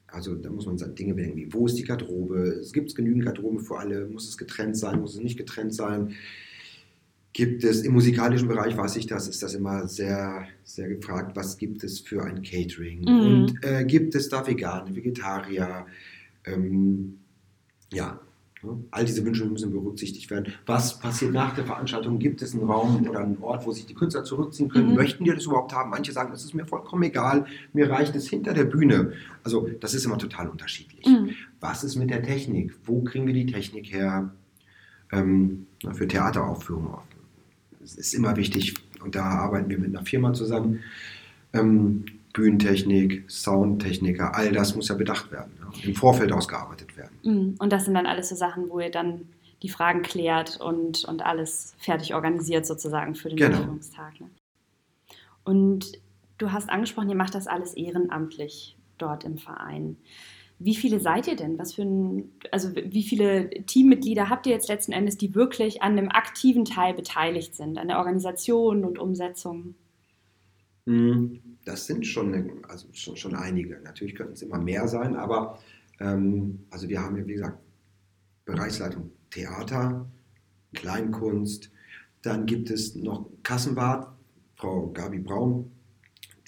Also 0.09 0.35
da 0.35 0.51
muss 0.51 0.67
man 0.67 0.77
Dinge 0.95 1.15
bedenken, 1.15 1.37
wie 1.37 1.53
wo 1.53 1.67
ist 1.67 1.77
die 1.77 1.85
Garderobe? 1.85 2.59
Es 2.61 2.73
gibt 2.73 2.95
genügend 2.95 3.25
Garderobe 3.25 3.61
für 3.61 3.79
alle? 3.79 4.07
Muss 4.07 4.29
es 4.29 4.37
getrennt 4.37 4.77
sein? 4.77 5.01
Muss 5.01 5.15
es 5.15 5.21
nicht 5.21 5.37
getrennt 5.37 5.75
sein? 5.75 6.15
Gibt 7.33 7.63
es 7.63 7.83
im 7.83 7.93
musikalischen 7.93 8.49
Bereich, 8.49 8.77
weiß 8.77 8.97
ich 8.97 9.07
das, 9.07 9.29
ist 9.29 9.41
das 9.41 9.55
immer 9.55 9.87
sehr, 9.87 10.49
sehr 10.65 10.89
gefragt, 10.89 11.37
was 11.37 11.57
gibt 11.59 11.85
es 11.85 12.01
für 12.01 12.25
ein 12.25 12.43
Catering? 12.43 13.03
Mhm. 13.03 13.21
Und 13.21 13.65
äh, 13.65 13.85
gibt 13.85 14.17
es 14.17 14.29
da 14.29 14.45
Veganer, 14.45 14.97
Vegetarier? 14.97 15.87
Ähm, 16.45 17.21
ja, 17.93 18.21
All 18.91 19.05
diese 19.05 19.25
Wünsche 19.25 19.47
müssen 19.47 19.73
berücksichtigt 19.73 20.31
werden. 20.31 20.53
Was 20.67 20.99
passiert 20.99 21.33
nach 21.33 21.55
der 21.55 21.65
Veranstaltung? 21.65 22.19
Gibt 22.19 22.43
es 22.43 22.55
einen 22.55 22.65
Raum 22.65 23.09
oder 23.09 23.21
einen 23.21 23.39
Ort, 23.39 23.65
wo 23.65 23.73
sich 23.73 23.87
die 23.87 23.95
Künstler 23.95 24.23
zurückziehen 24.25 24.69
können? 24.69 24.91
Mhm. 24.91 24.97
Möchten 24.97 25.25
die 25.25 25.31
das 25.31 25.45
überhaupt 25.45 25.73
haben? 25.73 25.91
Manche 25.91 26.13
sagen, 26.13 26.31
das 26.31 26.45
ist 26.45 26.55
mir 26.55 26.67
vollkommen 26.67 27.03
egal, 27.05 27.47
mir 27.73 27.89
reicht 27.91 28.15
es 28.17 28.29
hinter 28.29 28.53
der 28.53 28.65
Bühne. 28.65 29.13
Also 29.45 29.69
das 29.81 29.95
ist 29.95 30.05
immer 30.05 30.19
total 30.19 30.49
unterschiedlich. 30.49 31.07
Mhm. 31.07 31.31
Was 31.61 31.85
ist 31.85 31.97
mit 31.97 32.11
der 32.11 32.23
Technik? 32.23 32.75
Wo 32.85 33.03
kriegen 33.03 33.27
wir 33.27 33.35
die 33.35 33.47
Technik 33.47 33.93
her? 33.93 34.31
Ähm, 35.13 35.67
für 35.93 36.07
Theateraufführungen. 36.07 36.95
Es 37.83 37.97
ist 37.97 38.15
immer 38.15 38.37
wichtig, 38.37 38.75
und 39.03 39.15
da 39.15 39.25
arbeiten 39.25 39.71
wir 39.71 39.79
mit 39.79 39.89
einer 39.89 40.05
Firma 40.05 40.33
zusammen. 40.33 40.81
Ähm, 41.53 42.05
Bühnentechnik, 42.33 43.31
Soundtechniker, 43.31 44.35
all 44.35 44.53
das 44.53 44.77
muss 44.77 44.89
ja 44.89 44.95
bedacht 44.95 45.33
werden, 45.33 45.53
ja, 45.61 45.89
im 45.89 45.95
Vorfeld 45.95 46.33
ausgearbeitet 46.33 46.97
werden. 46.97 47.19
Mhm. 47.23 47.55
Und 47.59 47.73
das 47.73 47.85
sind 47.85 47.95
dann 47.95 48.07
alles 48.07 48.29
so 48.29 48.37
Sachen, 48.37 48.71
wo 48.71 48.81
ihr 48.81 48.91
dann 48.91 49.23
die 49.63 49.69
Fragen 49.69 50.03
klärt 50.03 50.61
und, 50.61 51.05
und 51.05 51.23
alles 51.23 51.75
fertig 51.79 52.15
organisiert 52.15 52.67
sozusagen 52.67 53.15
für 53.15 53.29
den 53.29 53.37
genau. 53.37 53.59
Ne? 53.59 54.31
Und 55.45 55.93
du 56.39 56.53
hast 56.53 56.71
angesprochen, 56.71 57.11
ihr 57.11 57.17
macht 57.17 57.35
das 57.35 57.47
alles 57.47 57.75
ehrenamtlich 57.75 58.77
dort 58.99 59.25
im 59.25 59.39
Verein. 59.39 59.97
Wie 60.59 60.75
viele 60.75 61.01
seid 61.01 61.27
ihr 61.27 61.37
denn? 61.37 61.59
Was 61.59 61.75
für 61.75 61.83
ein, 61.83 62.31
also 62.53 62.75
wie 62.75 63.03
viele 63.03 63.49
Teammitglieder 63.49 64.29
habt 64.29 64.47
ihr 64.47 64.53
jetzt 64.53 64.69
letzten 64.69 64.93
Endes, 64.93 65.17
die 65.17 65.35
wirklich 65.35 65.83
an 65.83 65.93
einem 65.93 66.11
aktiven 66.11 66.67
Teil 66.67 66.93
beteiligt 66.95 67.55
sind, 67.55 67.79
an 67.79 67.89
der 67.89 67.99
Organisation 67.99 68.85
und 68.85 68.99
Umsetzung? 68.99 69.75
Mhm 70.91 71.41
das 71.65 71.87
sind 71.87 72.07
schon, 72.07 72.65
also 72.69 72.89
schon, 72.93 73.17
schon 73.17 73.35
einige. 73.35 73.81
Natürlich 73.85 74.15
könnten 74.15 74.33
es 74.33 74.43
immer 74.43 74.59
mehr 74.59 74.89
sein, 74.89 75.17
aber 75.17 75.59
ähm, 75.99 76.61
also 76.71 76.89
wir 76.89 77.01
haben 77.01 77.17
ja, 77.17 77.27
wie 77.27 77.35
gesagt, 77.35 77.59
Bereichsleitung 78.45 79.11
Theater, 79.31 80.11
Kleinkunst. 80.75 81.71
Dann 82.23 82.47
gibt 82.47 82.71
es 82.71 82.95
noch 82.95 83.27
Kassenbad, 83.43 84.09
Frau 84.57 84.89
Gabi 84.89 85.19
Braun, 85.19 85.71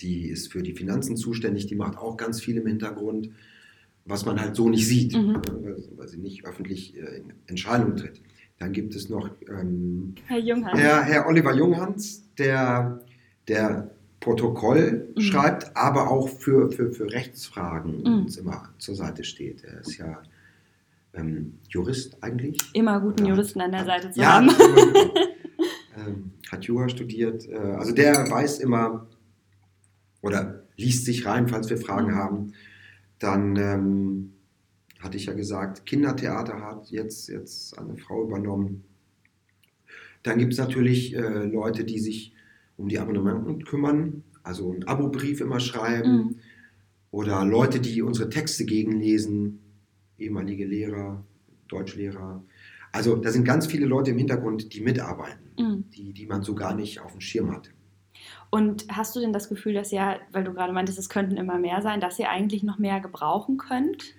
die 0.01 0.29
ist 0.29 0.53
für 0.53 0.63
die 0.63 0.75
Finanzen 0.75 1.17
zuständig, 1.17 1.67
die 1.67 1.77
macht 1.77 1.97
auch 1.97 2.17
ganz 2.17 2.41
viel 2.41 2.57
im 2.57 2.67
Hintergrund, 2.67 3.31
was 4.05 4.27
man 4.27 4.41
halt 4.41 4.57
so 4.57 4.69
nicht 4.69 4.87
sieht, 4.87 5.15
mhm. 5.15 5.41
weil 5.97 6.09
sie 6.09 6.19
nicht 6.19 6.45
öffentlich 6.45 6.97
äh, 6.97 7.19
in 7.19 7.33
Entscheidungen 7.47 7.97
tritt. 7.97 8.21
Dann 8.59 8.73
gibt 8.73 8.95
es 8.95 9.09
noch 9.09 9.31
ähm, 9.49 10.15
Herr, 10.27 10.39
Junghans. 10.39 10.79
Herr, 10.79 11.03
Herr 11.03 11.27
Oliver 11.27 11.55
Junghans, 11.55 12.29
der, 12.37 13.01
der 13.49 13.93
Protokoll 14.23 15.13
mhm. 15.17 15.21
schreibt, 15.21 15.77
aber 15.77 16.09
auch 16.11 16.29
für, 16.29 16.71
für, 16.71 16.93
für 16.93 17.11
Rechtsfragen 17.11 18.03
mhm. 18.03 18.23
uns 18.23 18.37
immer 18.37 18.73
zur 18.79 18.95
Seite 18.95 19.25
steht. 19.25 19.65
Er 19.65 19.81
ist 19.81 19.99
ja 19.99 20.23
ähm, 21.13 21.59
Jurist 21.69 22.23
eigentlich. 22.23 22.57
Immer 22.73 23.01
guten 23.01 23.27
Juristen 23.27 23.61
an 23.61 23.73
der 23.73 23.85
Seite 23.85 24.13
zu 24.13 24.21
ja, 24.21 24.35
haben. 24.35 24.49
ähm, 25.97 26.31
hat 26.51 26.65
Jura 26.65 26.89
studiert. 26.89 27.49
Äh, 27.49 27.57
also 27.57 27.93
der 27.93 28.31
weiß 28.31 28.61
immer 28.61 29.09
oder 30.23 30.63
liest 30.77 31.05
sich 31.05 31.27
rein, 31.27 31.49
falls 31.49 31.69
wir 31.69 31.77
Fragen 31.77 32.13
mhm. 32.13 32.17
haben. 32.17 32.53
Dann 33.19 33.57
ähm, 33.57 34.33
hatte 35.01 35.17
ich 35.17 35.27
ja 35.27 35.33
gesagt, 35.33 35.85
Kindertheater 35.85 36.61
hat 36.61 36.91
jetzt, 36.91 37.29
jetzt 37.29 37.77
eine 37.77 37.97
Frau 37.97 38.23
übernommen. 38.23 38.85
Dann 40.23 40.39
gibt 40.39 40.53
es 40.53 40.61
natürlich 40.61 41.17
äh, 41.17 41.45
Leute, 41.47 41.83
die 41.83 41.99
sich 41.99 42.33
um 42.83 42.89
die 42.89 42.99
Abonnementen 42.99 43.65
kümmern, 43.65 44.25
also 44.43 44.73
einen 44.73 44.85
Abo-Brief 44.85 45.41
immer 45.41 45.61
schreiben 45.61 46.13
mhm. 46.13 46.37
oder 47.13 47.45
Leute, 47.45 47.81
die 47.81 48.03
unsere 48.03 48.29
Texte 48.29 48.65
gegenlesen, 48.65 49.61
ehemalige 50.19 50.67
Lehrer, 50.67 51.25
Deutschlehrer. 51.69 52.43
Also 52.91 53.17
da 53.17 53.31
sind 53.31 53.45
ganz 53.45 53.67
viele 53.67 53.87
Leute 53.87 54.11
im 54.11 54.19
Hintergrund, 54.19 54.75
die 54.75 54.81
mitarbeiten, 54.81 55.53
Mhm. 55.59 55.85
die, 55.91 56.13
die 56.13 56.27
man 56.27 56.43
so 56.43 56.55
gar 56.55 56.75
nicht 56.75 57.01
auf 57.01 57.13
dem 57.13 57.21
Schirm 57.21 57.53
hat. 57.53 57.71
Und 58.51 58.87
hast 58.89 59.15
du 59.15 59.21
denn 59.21 59.33
das 59.33 59.49
Gefühl, 59.49 59.75
dass 59.75 59.93
ihr, 59.93 60.21
weil 60.33 60.45
du 60.45 60.53
gerade 60.53 60.73
meintest, 60.73 60.99
es 60.99 61.09
könnten 61.09 61.37
immer 61.37 61.59
mehr 61.59 61.81
sein, 61.83 62.01
dass 62.01 62.19
ihr 62.19 62.31
eigentlich 62.31 62.63
noch 62.63 62.79
mehr 62.79 63.01
gebrauchen 63.01 63.57
könnt? 63.57 64.15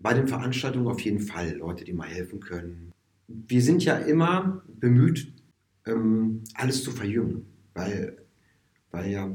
Bei 0.00 0.14
den 0.14 0.28
Veranstaltungen 0.28 0.88
auf 0.88 1.00
jeden 1.00 1.20
Fall 1.20 1.56
Leute, 1.56 1.84
die 1.84 1.92
mal 1.92 2.08
helfen 2.08 2.40
können. 2.40 2.92
Wir 3.26 3.60
sind 3.60 3.84
ja 3.84 3.96
immer 3.96 4.62
bemüht, 4.66 5.32
ähm, 5.86 6.42
alles 6.54 6.82
zu 6.82 6.90
verjüngen, 6.90 7.46
weil, 7.78 8.16
weil 8.90 9.10
ja, 9.10 9.30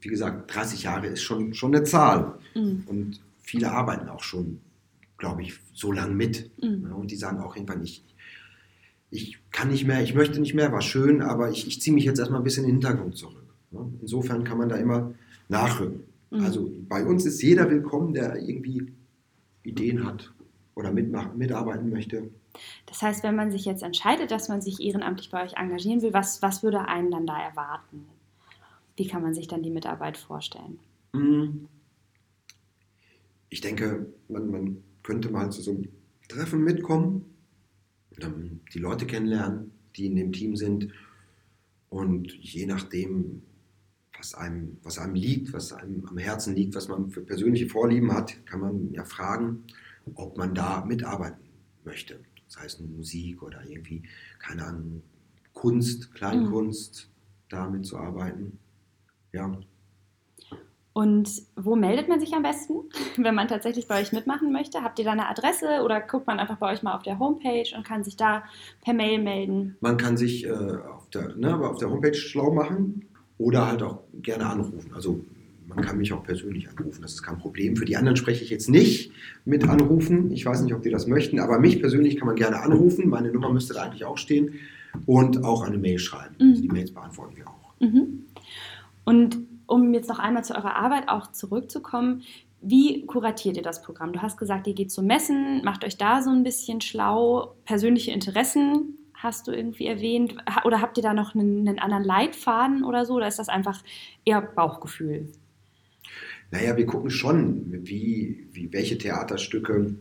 wie 0.00 0.08
gesagt, 0.08 0.54
30 0.54 0.82
Jahre 0.82 1.06
ist 1.06 1.22
schon, 1.22 1.54
schon 1.54 1.74
eine 1.74 1.84
Zahl. 1.84 2.38
Mhm. 2.54 2.84
Und 2.86 3.20
viele 3.40 3.70
arbeiten 3.70 4.08
auch 4.08 4.22
schon, 4.22 4.60
glaube 5.16 5.42
ich, 5.42 5.54
so 5.72 5.92
lang 5.92 6.16
mit. 6.16 6.50
Mhm. 6.60 6.86
Ja, 6.88 6.94
und 6.94 7.10
die 7.10 7.16
sagen 7.16 7.38
auch 7.38 7.54
irgendwann, 7.54 7.84
ich, 7.84 8.04
ich 9.10 9.38
kann 9.52 9.68
nicht 9.68 9.86
mehr, 9.86 10.02
ich 10.02 10.14
möchte 10.14 10.40
nicht 10.40 10.54
mehr, 10.54 10.72
war 10.72 10.82
schön, 10.82 11.22
aber 11.22 11.50
ich, 11.50 11.66
ich 11.66 11.80
ziehe 11.80 11.94
mich 11.94 12.04
jetzt 12.04 12.18
erstmal 12.18 12.40
ein 12.40 12.44
bisschen 12.44 12.64
in 12.64 12.70
den 12.70 12.80
Hintergrund 12.80 13.16
zurück. 13.16 13.54
Ja, 13.70 13.86
insofern 14.00 14.44
kann 14.44 14.58
man 14.58 14.68
da 14.68 14.76
immer 14.76 15.14
nachrücken. 15.48 16.02
Mhm. 16.30 16.44
Also 16.44 16.72
bei 16.88 17.04
uns 17.04 17.24
ist 17.24 17.42
jeder 17.42 17.70
willkommen, 17.70 18.12
der 18.12 18.36
irgendwie 18.36 18.92
Ideen 19.62 20.04
hat 20.04 20.32
oder 20.74 20.90
mitmachen, 20.90 21.38
mitarbeiten 21.38 21.90
möchte. 21.90 22.30
Das 22.86 23.02
heißt, 23.02 23.22
wenn 23.22 23.36
man 23.36 23.50
sich 23.50 23.64
jetzt 23.64 23.82
entscheidet, 23.82 24.30
dass 24.30 24.48
man 24.48 24.60
sich 24.60 24.80
ehrenamtlich 24.80 25.30
bei 25.30 25.44
euch 25.44 25.54
engagieren 25.54 26.02
will, 26.02 26.12
was, 26.12 26.42
was 26.42 26.62
würde 26.62 26.86
einen 26.86 27.10
dann 27.10 27.26
da 27.26 27.40
erwarten? 27.40 28.06
Wie 28.96 29.06
kann 29.06 29.22
man 29.22 29.34
sich 29.34 29.48
dann 29.48 29.62
die 29.62 29.70
Mitarbeit 29.70 30.16
vorstellen? 30.16 30.78
Hm. 31.14 31.68
Ich 33.48 33.60
denke, 33.60 34.06
man, 34.28 34.50
man 34.50 34.82
könnte 35.02 35.30
mal 35.30 35.50
zu 35.50 35.62
so 35.62 35.72
einem 35.72 35.88
Treffen 36.28 36.62
mitkommen, 36.62 37.24
ähm, 38.20 38.60
die 38.72 38.78
Leute 38.78 39.06
kennenlernen, 39.06 39.72
die 39.96 40.06
in 40.06 40.16
dem 40.16 40.32
Team 40.32 40.56
sind 40.56 40.92
und 41.88 42.32
je 42.32 42.66
nachdem, 42.66 43.42
was 44.16 44.34
einem, 44.34 44.78
was 44.82 44.98
einem 44.98 45.14
liegt, 45.14 45.52
was 45.52 45.72
einem 45.72 46.06
am 46.06 46.16
Herzen 46.16 46.54
liegt, 46.54 46.74
was 46.74 46.88
man 46.88 47.10
für 47.10 47.22
persönliche 47.22 47.68
Vorlieben 47.68 48.12
hat, 48.12 48.46
kann 48.46 48.60
man 48.60 48.92
ja 48.92 49.04
fragen, 49.04 49.64
ob 50.14 50.38
man 50.38 50.54
da 50.54 50.84
mitarbeiten 50.84 51.44
möchte. 51.84 52.20
Das 52.52 52.62
heißt 52.62 52.80
Musik 52.82 53.42
oder 53.42 53.62
irgendwie, 53.66 54.02
keine 54.38 54.64
Ahnung, 54.64 55.02
Kunst, 55.54 56.14
Kleinkunst, 56.14 57.08
da 57.48 57.68
mitzuarbeiten. 57.68 58.58
Ja. 59.32 59.56
Und 60.92 61.30
wo 61.56 61.76
meldet 61.76 62.08
man 62.08 62.20
sich 62.20 62.34
am 62.34 62.42
besten, 62.42 62.74
wenn 63.16 63.34
man 63.34 63.48
tatsächlich 63.48 63.88
bei 63.88 64.02
euch 64.02 64.12
mitmachen 64.12 64.52
möchte? 64.52 64.82
Habt 64.82 64.98
ihr 64.98 65.06
da 65.06 65.12
eine 65.12 65.28
Adresse 65.28 65.82
oder 65.82 66.00
guckt 66.02 66.26
man 66.26 66.38
einfach 66.38 66.58
bei 66.58 66.70
euch 66.70 66.82
mal 66.82 66.94
auf 66.94 67.02
der 67.02 67.18
Homepage 67.18 67.74
und 67.74 67.86
kann 67.86 68.04
sich 68.04 68.16
da 68.16 68.44
per 68.84 68.92
Mail 68.92 69.22
melden? 69.22 69.76
Man 69.80 69.96
kann 69.96 70.18
sich 70.18 70.44
äh, 70.44 70.50
auf, 70.50 71.08
der, 71.08 71.34
ne, 71.36 71.56
auf 71.56 71.78
der 71.78 71.88
Homepage 71.88 72.14
schlau 72.14 72.52
machen 72.52 73.08
oder 73.38 73.66
halt 73.66 73.82
auch 73.82 74.02
gerne 74.20 74.46
anrufen. 74.46 74.92
Also 74.94 75.24
man 75.66 75.80
kann 75.80 75.98
mich 75.98 76.12
auch 76.12 76.22
persönlich 76.22 76.68
anrufen, 76.68 77.02
das 77.02 77.12
ist 77.14 77.22
kein 77.22 77.38
Problem. 77.38 77.76
Für 77.76 77.84
die 77.84 77.96
anderen 77.96 78.16
spreche 78.16 78.44
ich 78.44 78.50
jetzt 78.50 78.68
nicht 78.68 79.12
mit 79.44 79.68
anrufen. 79.68 80.30
Ich 80.30 80.44
weiß 80.44 80.62
nicht, 80.62 80.74
ob 80.74 80.82
die 80.82 80.90
das 80.90 81.06
möchten, 81.06 81.38
aber 81.38 81.58
mich 81.58 81.80
persönlich 81.80 82.16
kann 82.16 82.26
man 82.26 82.36
gerne 82.36 82.60
anrufen. 82.60 83.08
Meine 83.08 83.32
Nummer 83.32 83.52
müsste 83.52 83.74
da 83.74 83.82
eigentlich 83.82 84.04
auch 84.04 84.18
stehen 84.18 84.54
und 85.06 85.44
auch 85.44 85.62
eine 85.62 85.78
Mail 85.78 85.98
schreiben. 85.98 86.34
Mhm. 86.38 86.50
Also 86.50 86.62
die 86.62 86.68
Mails 86.68 86.90
beantworten 86.92 87.36
wir 87.36 87.48
auch. 87.48 87.72
Mhm. 87.80 88.24
Und 89.04 89.38
um 89.66 89.94
jetzt 89.94 90.08
noch 90.08 90.18
einmal 90.18 90.44
zu 90.44 90.54
eurer 90.54 90.76
Arbeit 90.76 91.08
auch 91.08 91.32
zurückzukommen, 91.32 92.22
wie 92.60 93.06
kuratiert 93.06 93.56
ihr 93.56 93.62
das 93.62 93.82
Programm? 93.82 94.12
Du 94.12 94.22
hast 94.22 94.36
gesagt, 94.36 94.66
ihr 94.68 94.74
geht 94.74 94.92
zu 94.92 95.02
Messen, 95.02 95.64
macht 95.64 95.84
euch 95.84 95.96
da 95.96 96.22
so 96.22 96.30
ein 96.30 96.44
bisschen 96.44 96.80
schlau, 96.80 97.54
persönliche 97.64 98.12
Interessen 98.12 98.98
hast 99.22 99.46
du 99.46 99.52
irgendwie 99.52 99.86
erwähnt 99.86 100.34
oder 100.64 100.80
habt 100.80 100.96
ihr 100.96 101.02
da 101.02 101.14
noch 101.14 101.34
einen, 101.34 101.66
einen 101.68 101.78
anderen 101.78 102.04
Leitfaden 102.04 102.84
oder 102.84 103.06
so 103.06 103.14
oder 103.14 103.28
ist 103.28 103.38
das 103.38 103.48
einfach 103.48 103.82
eher 104.24 104.42
Bauchgefühl? 104.42 105.28
Naja, 106.52 106.76
wir 106.76 106.84
gucken 106.84 107.10
schon, 107.10 107.64
wie, 107.86 108.46
wie 108.52 108.70
welche 108.72 108.98
Theaterstücke 108.98 109.96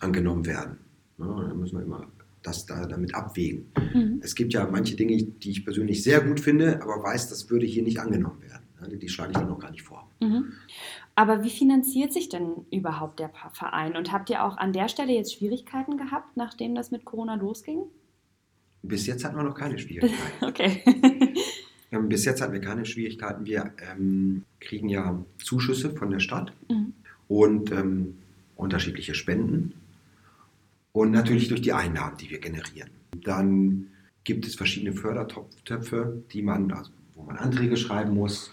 angenommen 0.00 0.46
werden. 0.46 0.78
Ja, 1.18 1.26
da 1.26 1.54
müssen 1.54 1.76
wir 1.78 1.84
immer 1.84 2.06
das 2.42 2.64
da 2.66 2.86
damit 2.86 3.14
abwägen. 3.14 3.66
Mhm. 3.76 4.20
Es 4.22 4.34
gibt 4.34 4.54
ja 4.54 4.66
manche 4.66 4.96
Dinge, 4.96 5.22
die 5.22 5.50
ich 5.50 5.64
persönlich 5.64 6.02
sehr 6.02 6.22
gut 6.22 6.40
finde, 6.40 6.82
aber 6.82 7.02
weiß, 7.02 7.28
das 7.28 7.50
würde 7.50 7.66
hier 7.66 7.82
nicht 7.82 7.98
angenommen 8.00 8.40
werden. 8.42 8.62
Ja, 8.80 8.96
Die 8.96 9.08
schlage 9.08 9.32
ich 9.32 9.38
dann 9.38 9.48
noch 9.48 9.58
gar 9.58 9.70
nicht 9.70 9.82
vor. 9.82 10.10
Mhm. 10.20 10.54
Aber 11.14 11.44
wie 11.44 11.50
finanziert 11.50 12.14
sich 12.14 12.30
denn 12.30 12.66
überhaupt 12.72 13.20
der 13.20 13.30
Verein? 13.52 13.94
Und 13.94 14.10
habt 14.10 14.30
ihr 14.30 14.42
auch 14.42 14.56
an 14.56 14.72
der 14.72 14.88
Stelle 14.88 15.12
jetzt 15.12 15.34
Schwierigkeiten 15.34 15.98
gehabt, 15.98 16.36
nachdem 16.36 16.74
das 16.74 16.90
mit 16.90 17.04
Corona 17.04 17.34
losging? 17.34 17.82
Bis 18.82 19.06
jetzt 19.06 19.24
hatten 19.24 19.36
wir 19.36 19.44
noch 19.44 19.54
keine 19.54 19.78
Schwierigkeiten. 19.78 20.22
Okay. 20.40 20.82
Ähm, 21.94 22.08
Bis 22.08 22.24
jetzt 22.24 22.40
hatten 22.40 22.52
wir 22.52 22.60
keine 22.60 22.84
Schwierigkeiten. 22.84 23.46
Wir 23.46 23.72
ähm, 23.90 24.44
kriegen 24.60 24.88
ja 24.88 25.24
Zuschüsse 25.42 25.90
von 25.90 26.10
der 26.10 26.20
Stadt 26.20 26.52
Mhm. 26.68 26.92
und 27.28 27.70
ähm, 27.72 28.14
unterschiedliche 28.56 29.14
Spenden 29.14 29.74
und 30.92 31.10
natürlich 31.10 31.48
durch 31.48 31.62
die 31.62 31.72
Einnahmen, 31.72 32.16
die 32.16 32.30
wir 32.30 32.38
generieren. 32.38 32.90
Dann 33.24 33.88
gibt 34.24 34.46
es 34.46 34.54
verschiedene 34.54 34.92
Fördertöpfe, 34.92 36.22
die 36.32 36.42
man, 36.42 36.70
also 36.72 36.90
wo 37.14 37.22
man 37.22 37.36
Anträge 37.36 37.76
schreiben 37.76 38.14
muss. 38.14 38.50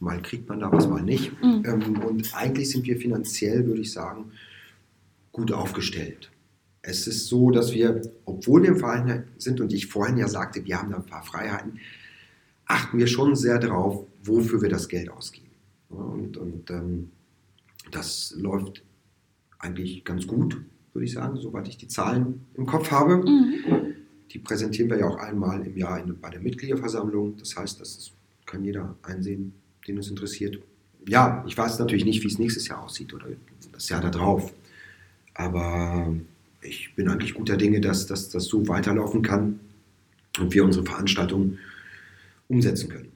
Mal 0.00 0.22
kriegt 0.22 0.48
man 0.48 0.60
da 0.60 0.70
was, 0.72 0.88
mal 0.88 1.02
nicht. 1.02 1.32
Mhm. 1.42 1.62
Ähm, 1.66 2.00
und 2.02 2.34
eigentlich 2.34 2.70
sind 2.70 2.86
wir 2.86 2.96
finanziell, 2.96 3.66
würde 3.66 3.80
ich 3.80 3.92
sagen, 3.92 4.32
gut 5.32 5.52
aufgestellt. 5.52 6.30
Es 6.82 7.06
ist 7.06 7.26
so, 7.26 7.50
dass 7.50 7.74
wir, 7.74 8.02
obwohl 8.24 8.62
wir 8.62 8.70
im 8.70 8.78
Verein 8.78 9.24
sind 9.36 9.60
und 9.60 9.72
ich 9.72 9.86
vorhin 9.86 10.16
ja 10.16 10.28
sagte, 10.28 10.64
wir 10.64 10.80
haben 10.80 10.90
da 10.90 10.96
ein 10.98 11.06
paar 11.06 11.24
Freiheiten, 11.24 11.80
achten 12.68 12.98
wir 12.98 13.06
schon 13.06 13.34
sehr 13.34 13.58
darauf, 13.58 14.06
wofür 14.22 14.62
wir 14.62 14.68
das 14.68 14.88
Geld 14.88 15.10
ausgeben. 15.10 15.48
Und, 15.88 16.36
und 16.36 16.70
ähm, 16.70 17.10
das 17.90 18.34
läuft 18.36 18.82
eigentlich 19.58 20.04
ganz 20.04 20.26
gut, 20.26 20.60
würde 20.92 21.06
ich 21.06 21.12
sagen, 21.12 21.36
soweit 21.38 21.66
ich 21.66 21.78
die 21.78 21.88
Zahlen 21.88 22.44
im 22.54 22.66
Kopf 22.66 22.90
habe. 22.90 23.16
Mhm. 23.16 23.94
Die 24.30 24.38
präsentieren 24.38 24.90
wir 24.90 24.98
ja 24.98 25.08
auch 25.08 25.16
einmal 25.16 25.66
im 25.66 25.76
Jahr 25.76 25.98
in, 25.98 26.20
bei 26.20 26.28
der 26.28 26.40
Mitgliederversammlung. 26.40 27.36
Das 27.38 27.56
heißt, 27.56 27.80
das 27.80 27.96
ist, 27.96 28.12
kann 28.44 28.62
jeder 28.62 28.94
einsehen, 29.02 29.54
den 29.86 29.98
es 29.98 30.08
interessiert. 30.08 30.58
Ja, 31.06 31.42
ich 31.46 31.56
weiß 31.56 31.78
natürlich 31.78 32.04
nicht, 32.04 32.22
wie 32.22 32.28
es 32.28 32.38
nächstes 32.38 32.68
Jahr 32.68 32.84
aussieht 32.84 33.14
oder 33.14 33.26
das 33.72 33.88
Jahr 33.88 34.02
darauf. 34.02 34.52
Aber 35.32 36.14
ich 36.60 36.94
bin 36.94 37.08
eigentlich 37.08 37.32
guter 37.32 37.56
Dinge, 37.56 37.80
dass, 37.80 38.06
dass 38.06 38.28
das 38.28 38.44
so 38.44 38.68
weiterlaufen 38.68 39.22
kann 39.22 39.60
und 40.38 40.52
wir 40.52 40.64
unsere 40.64 40.84
Veranstaltungen 40.84 41.58
umsetzen 42.48 42.88
können. 42.88 43.12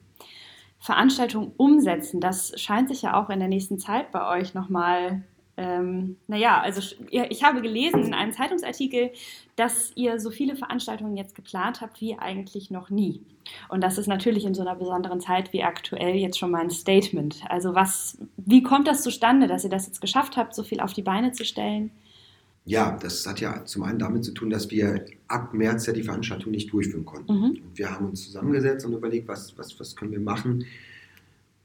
Veranstaltung 0.79 1.53
umsetzen, 1.55 2.19
das 2.19 2.59
scheint 2.59 2.89
sich 2.89 3.03
ja 3.03 3.21
auch 3.21 3.29
in 3.29 3.39
der 3.39 3.47
nächsten 3.47 3.79
Zeit 3.79 4.11
bei 4.11 4.37
euch 4.37 4.53
nochmal, 4.53 5.23
ähm, 5.55 6.17
naja, 6.27 6.59
also 6.59 6.81
ich 7.09 7.43
habe 7.43 7.61
gelesen 7.61 8.03
in 8.03 8.13
einem 8.13 8.33
Zeitungsartikel, 8.33 9.11
dass 9.55 9.93
ihr 9.95 10.19
so 10.19 10.29
viele 10.29 10.57
Veranstaltungen 10.57 11.15
jetzt 11.15 11.35
geplant 11.35 11.79
habt 11.79 12.01
wie 12.01 12.17
eigentlich 12.17 12.69
noch 12.69 12.89
nie. 12.89 13.21
Und 13.69 13.81
das 13.81 13.97
ist 13.97 14.07
natürlich 14.07 14.43
in 14.43 14.53
so 14.53 14.61
einer 14.61 14.75
besonderen 14.75 15.21
Zeit 15.21 15.53
wie 15.53 15.63
aktuell 15.63 16.15
jetzt 16.15 16.37
schon 16.37 16.51
mal 16.51 16.61
ein 16.61 16.69
Statement. 16.69 17.43
Also 17.47 17.75
was, 17.75 18.17
wie 18.37 18.63
kommt 18.63 18.87
das 18.87 19.03
zustande, 19.03 19.47
dass 19.47 19.63
ihr 19.63 19.69
das 19.69 19.85
jetzt 19.85 20.01
geschafft 20.01 20.35
habt, 20.35 20.53
so 20.53 20.63
viel 20.63 20.81
auf 20.81 20.91
die 20.91 21.01
Beine 21.01 21.31
zu 21.31 21.45
stellen? 21.45 21.91
Ja, 22.65 22.97
das 23.01 23.25
hat 23.27 23.41
ja 23.41 23.65
zum 23.65 23.83
einen 23.83 23.99
damit 23.99 24.23
zu 24.23 24.31
tun, 24.31 24.49
dass 24.49 24.71
wir 24.71 25.05
ab 25.27 25.53
März 25.53 25.85
ja 25.85 25.93
die 25.93 26.03
Veranstaltung 26.03 26.51
nicht 26.51 26.71
durchführen 26.71 27.03
konnten. 27.05 27.33
Mhm. 27.33 27.43
Und 27.43 27.77
wir 27.77 27.91
haben 27.91 28.07
uns 28.07 28.23
zusammengesetzt 28.23 28.85
und 28.85 28.93
überlegt, 28.93 29.27
was, 29.27 29.57
was, 29.57 29.77
was 29.79 29.95
können 29.95 30.11
wir 30.11 30.21
machen. 30.21 30.63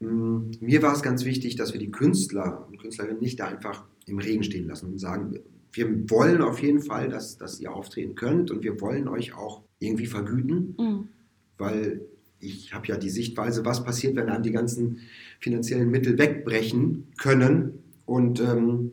Mm, 0.01 0.51
Mir 0.59 0.81
war 0.81 0.93
es 0.93 1.01
ganz 1.01 1.23
wichtig, 1.25 1.55
dass 1.55 1.71
wir 1.73 1.79
die 1.79 1.91
Künstler 1.91 2.67
und 2.69 2.77
Künstlerinnen 2.79 3.21
nicht 3.21 3.39
da 3.39 3.47
einfach 3.47 3.85
im 4.07 4.19
Regen 4.19 4.43
stehen 4.43 4.67
lassen 4.67 4.87
und 4.91 4.99
sagen, 4.99 5.39
wir 5.71 6.09
wollen 6.09 6.41
auf 6.41 6.59
jeden 6.61 6.81
Fall, 6.81 7.09
dass, 7.09 7.37
dass 7.37 7.59
ihr 7.61 7.71
auftreten 7.71 8.15
könnt 8.15 8.51
und 8.51 8.63
wir 8.63 8.81
wollen 8.81 9.07
euch 9.07 9.35
auch 9.35 9.61
irgendwie 9.79 10.07
vergüten, 10.07 10.75
Mhm. 10.77 11.07
weil 11.57 12.01
ich 12.41 12.73
habe 12.73 12.87
ja 12.87 12.97
die 12.97 13.09
Sichtweise, 13.09 13.65
was 13.65 13.83
passiert, 13.83 14.15
wenn 14.15 14.29
einem 14.29 14.43
die 14.43 14.51
ganzen 14.51 14.99
finanziellen 15.39 15.89
Mittel 15.91 16.17
wegbrechen 16.17 17.07
können. 17.17 17.83
Und 18.05 18.39
ähm, 18.39 18.91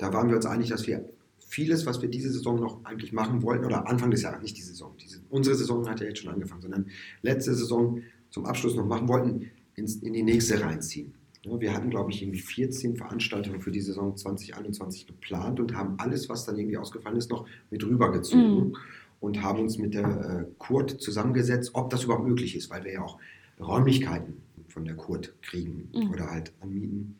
da 0.00 0.12
waren 0.12 0.28
wir 0.28 0.36
uns 0.36 0.46
einig, 0.46 0.70
dass 0.70 0.86
wir 0.86 1.08
vieles, 1.38 1.84
was 1.84 2.00
wir 2.00 2.08
diese 2.08 2.30
Saison 2.32 2.58
noch 2.60 2.84
eigentlich 2.84 3.12
machen 3.12 3.42
wollten, 3.42 3.64
oder 3.64 3.86
Anfang 3.88 4.10
des 4.10 4.22
Jahres, 4.22 4.40
nicht 4.42 4.56
die 4.56 4.62
Saison, 4.62 4.94
diese, 5.00 5.20
unsere 5.28 5.56
Saison 5.56 5.86
hat 5.88 6.00
ja 6.00 6.06
jetzt 6.06 6.20
schon 6.20 6.32
angefangen, 6.32 6.62
sondern 6.62 6.86
letzte 7.22 7.54
Saison 7.54 8.00
zum 8.30 8.46
Abschluss 8.46 8.74
noch 8.76 8.86
machen 8.86 9.08
wollten, 9.08 9.50
ins, 9.74 9.96
in 9.96 10.12
die 10.12 10.22
nächste 10.22 10.60
reinziehen. 10.60 11.14
Ja, 11.44 11.58
wir 11.60 11.72
hatten, 11.74 11.90
glaube 11.90 12.10
ich, 12.12 12.22
irgendwie 12.22 12.38
14 12.40 12.96
Veranstaltungen 12.96 13.60
für 13.60 13.70
die 13.70 13.80
Saison 13.80 14.16
2021 14.16 15.06
geplant 15.06 15.58
und 15.60 15.74
haben 15.74 15.94
alles, 15.98 16.28
was 16.28 16.44
dann 16.46 16.58
irgendwie 16.58 16.76
ausgefallen 16.78 17.16
ist, 17.16 17.30
noch 17.30 17.46
mit 17.70 17.82
rübergezogen 17.84 18.68
Mhm. 18.68 18.76
und 19.20 19.42
haben 19.42 19.60
uns 19.60 19.76
mit 19.78 19.94
der 19.94 20.06
äh, 20.48 20.52
Kurt 20.58 21.00
zusammengesetzt, 21.00 21.70
ob 21.74 21.90
das 21.90 22.04
überhaupt 22.04 22.26
möglich 22.26 22.56
ist, 22.56 22.70
weil 22.70 22.84
wir 22.84 22.92
ja 22.92 23.02
auch 23.02 23.18
Räumlichkeiten 23.58 24.34
von 24.68 24.84
der 24.84 24.94
Kurt 24.96 25.34
kriegen 25.42 25.88
Mhm. 25.94 26.10
oder 26.10 26.30
halt 26.30 26.52
anmieten. 26.60 27.16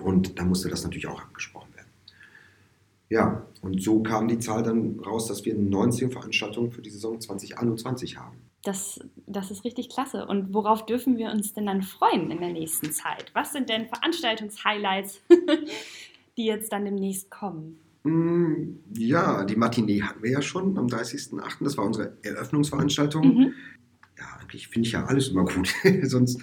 Und 0.00 0.38
da 0.38 0.44
musste 0.44 0.68
das 0.68 0.84
natürlich 0.84 1.06
auch 1.08 1.20
abgesprochen 1.22 1.74
werden. 1.74 1.77
Ja, 3.10 3.46
und 3.62 3.82
so 3.82 4.02
kam 4.02 4.28
die 4.28 4.38
Zahl 4.38 4.62
dann 4.62 5.00
raus, 5.00 5.26
dass 5.26 5.44
wir 5.44 5.54
19 5.54 6.10
Veranstaltungen 6.10 6.70
für 6.70 6.82
die 6.82 6.90
Saison 6.90 7.20
2021 7.20 8.18
haben. 8.18 8.36
Das, 8.62 9.00
das 9.26 9.50
ist 9.50 9.64
richtig 9.64 9.88
klasse. 9.88 10.26
Und 10.26 10.52
worauf 10.52 10.84
dürfen 10.84 11.16
wir 11.16 11.30
uns 11.30 11.54
denn 11.54 11.66
dann 11.66 11.82
freuen 11.82 12.30
in 12.30 12.40
der 12.40 12.52
nächsten 12.52 12.92
Zeit? 12.92 13.30
Was 13.32 13.52
sind 13.52 13.70
denn 13.70 13.86
Veranstaltungshighlights, 13.88 15.22
die 16.36 16.44
jetzt 16.44 16.72
dann 16.72 16.84
demnächst 16.84 17.30
kommen? 17.30 17.78
Mm, 18.02 18.80
ja, 18.94 19.44
die 19.44 19.56
Matinee 19.56 20.02
hatten 20.02 20.22
wir 20.22 20.30
ja 20.30 20.42
schon 20.42 20.76
am 20.76 20.86
30.08. 20.86 21.64
Das 21.64 21.78
war 21.78 21.86
unsere 21.86 22.18
Eröffnungsveranstaltung. 22.22 23.26
Mhm. 23.26 23.54
Ja, 24.18 24.38
eigentlich 24.40 24.68
finde 24.68 24.86
ich 24.86 24.92
ja 24.92 25.04
alles 25.04 25.28
immer 25.28 25.44
gut. 25.44 25.72
Sonst, 26.02 26.42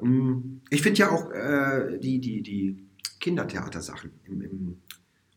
ähm, 0.00 0.62
ich 0.70 0.82
finde 0.82 1.00
ja 1.00 1.10
auch 1.10 1.30
äh, 1.32 1.98
die, 1.98 2.20
die, 2.20 2.42
die 2.42 2.86
Kindertheatersachen 3.20 4.12
im, 4.24 4.40
im, 4.42 4.82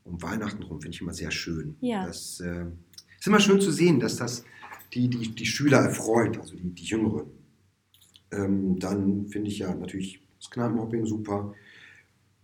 um 0.10 0.22
Weihnachten 0.22 0.64
rum 0.64 0.82
finde 0.82 0.96
ich 0.96 1.02
immer 1.02 1.14
sehr 1.14 1.32
schön. 1.32 1.76
Ja. 1.82 2.06
Das 2.06 2.40
äh, 2.40 2.66
ist 3.18 3.28
immer 3.28 3.40
schön 3.40 3.62
zu 3.62 3.72
sehen, 3.72 4.00
dass 4.00 4.18
das 4.18 4.44
die, 4.94 5.08
die, 5.08 5.36
die 5.36 5.46
Schüler 5.46 5.80
erfreut, 5.80 6.38
also 6.38 6.56
die, 6.56 6.70
die 6.70 6.86
Jüngeren. 6.86 7.28
Ähm, 8.32 8.80
dann 8.80 9.28
finde 9.28 9.50
ich 9.50 9.60
ja 9.60 9.74
natürlich 9.74 10.22
das 10.40 10.50
Kneipenhopping 10.50 11.06
super. 11.06 11.54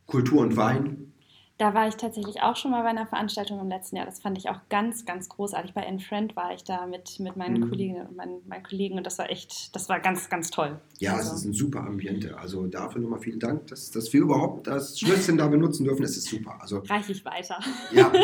Kultur 0.06 0.42
und 0.42 0.56
Wein 0.56 1.14
da 1.58 1.74
war 1.74 1.88
ich 1.88 1.96
tatsächlich 1.96 2.42
auch 2.42 2.58
schon 2.58 2.72
mal 2.72 2.84
bei 2.84 2.90
einer 2.90 3.08
Veranstaltung 3.08 3.60
im 3.62 3.70
letzten 3.70 3.96
Jahr. 3.96 4.06
Das 4.06 4.20
fand 4.20 4.38
ich 4.38 4.50
auch 4.50 4.60
ganz, 4.70 5.06
ganz 5.06 5.30
großartig. 5.30 5.74
Bei 5.74 5.86
Friend 6.00 6.36
war 6.36 6.54
ich 6.54 6.64
da 6.66 6.86
mit, 6.86 7.20
mit 7.20 7.38
meinen 7.38 7.62
mhm. 7.62 7.70
Kolleginnen 7.70 8.08
und 8.08 8.16
meinen, 8.18 8.42
meinen, 8.48 8.64
Kollegen 8.64 8.98
und 8.98 9.06
das 9.06 9.18
war 9.20 9.30
echt, 9.30 9.74
das 9.74 9.88
war 9.88 10.02
ganz, 10.02 10.30
ganz 10.30 10.52
toll. 10.52 10.80
Ja, 11.00 11.16
also. 11.16 11.32
es 11.32 11.40
ist 11.40 11.46
ein 11.46 11.54
super 11.54 11.82
Ambiente. 11.82 12.38
Also 12.38 12.68
dafür 12.68 13.02
nochmal 13.02 13.20
vielen 13.20 13.40
Dank, 13.40 13.68
dass, 13.68 13.90
dass 13.92 14.12
wir 14.12 14.22
überhaupt 14.22 14.68
das 14.68 15.00
Schlösschen 15.00 15.38
da 15.38 15.48
benutzen 15.48 15.86
dürfen. 15.86 16.04
Es 16.04 16.18
ist 16.18 16.28
super. 16.28 16.58
Also, 16.60 16.80
Reich 16.80 17.10
ich 17.10 17.24
weiter. 17.24 17.60
Ja. 17.92 18.12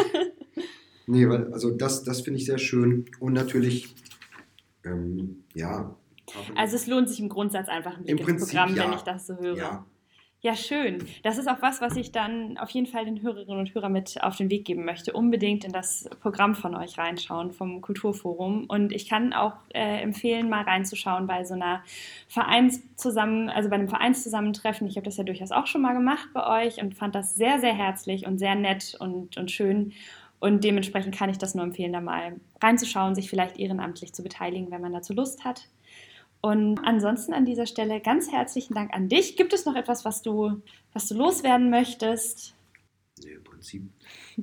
Nee, 1.08 1.28
weil, 1.28 1.52
also 1.52 1.72
das, 1.72 2.04
das 2.04 2.22
finde 2.22 2.40
ich 2.40 2.46
sehr 2.46 2.58
schön. 2.58 3.06
Und 3.20 3.34
natürlich, 3.34 3.96
ähm, 4.86 5.44
ja. 5.54 5.94
Also 6.56 6.78
es 6.78 6.88
lohnt 6.88 7.10
sich 7.10 7.20
im 7.20 7.28
Grundsatz 7.28 7.68
einfach 7.68 7.98
ein 7.98 8.04
Blick 8.04 8.28
ins 8.28 8.46
Programm, 8.46 8.76
ja. 8.76 8.86
wenn 8.86 8.94
ich 8.94 9.02
das 9.02 9.28
so 9.28 9.36
höre. 9.36 9.58
Ja, 9.58 9.86
ja, 10.44 10.56
schön. 10.56 11.06
Das 11.22 11.38
ist 11.38 11.48
auch 11.48 11.62
was, 11.62 11.82
was 11.82 11.96
ich 11.96 12.12
dann 12.12 12.58
auf 12.58 12.72
jeden 12.72 12.88
Fall 12.88 13.06
den 13.06 13.22
Hörerinnen 13.22 13.60
und 13.60 13.76
Hörern 13.76 13.92
mit 13.92 14.24
auf 14.24 14.38
den 14.38 14.50
Weg 14.50 14.66
geben 14.66 14.86
möchte. 14.86 15.14
Unbedingt 15.14 15.64
in 15.64 15.72
das 15.72 16.10
Programm 16.20 16.56
von 16.56 16.74
euch 16.74 16.98
reinschauen, 16.98 17.52
vom 17.52 17.80
Kulturforum. 17.82 18.66
Und 18.68 18.92
ich 18.92 19.08
kann 19.08 19.34
auch 19.34 19.54
äh, 19.70 20.02
empfehlen, 20.02 20.50
mal 20.50 20.64
reinzuschauen 20.64 21.28
bei 21.28 21.44
so 21.44 21.54
einer 21.54 21.84
Vereinszusammen, 22.28 23.50
also 23.50 23.70
bei 23.70 23.76
einem 23.76 23.88
Vereinszusammentreffen. 23.88 24.88
Ich 24.88 24.96
habe 24.96 25.06
das 25.06 25.18
ja 25.18 25.24
durchaus 25.24 25.52
auch 25.52 25.68
schon 25.68 25.82
mal 25.82 25.94
gemacht 25.94 26.30
bei 26.34 26.66
euch 26.66 26.82
und 26.82 26.96
fand 26.96 27.14
das 27.14 27.36
sehr, 27.36 27.60
sehr 27.60 27.76
herzlich 27.76 28.26
und 28.26 28.40
sehr 28.40 28.56
nett 28.56 28.98
und, 29.00 29.38
und 29.38 29.52
schön. 29.52 29.94
Und 30.40 30.64
dementsprechend 30.64 31.16
kann 31.16 31.30
ich 31.30 31.38
das 31.38 31.54
nur 31.54 31.64
empfehlen, 31.64 31.94
da 31.94 32.02
mal 32.02 32.36
reinzuschauen, 32.60 33.14
sich 33.14 33.30
vielleicht 33.30 33.60
ehrenamtlich 33.60 34.12
zu 34.14 34.24
beteiligen, 34.24 34.72
wenn 34.72 34.82
man 34.82 34.92
dazu 34.92 35.14
Lust 35.14 35.46
hat. 35.46 35.68
Und 36.42 36.80
ansonsten 36.80 37.34
an 37.34 37.46
dieser 37.46 37.68
Stelle 37.68 38.02
ganz 38.02 38.32
herzlichen 38.32 38.74
Dank 38.74 38.94
an 38.94 39.08
dich. 39.08 39.38
Gibt 39.38 39.54
es 39.54 39.66
noch 39.66 39.76
etwas, 39.76 40.06
was 40.06 40.24
du, 40.24 40.62
was 40.92 41.08
du 41.08 41.16
loswerden 41.16 41.70
möchtest? 41.70 42.56
Nee, 43.24 43.34
im 43.34 43.44
Prinzip. 43.44 43.84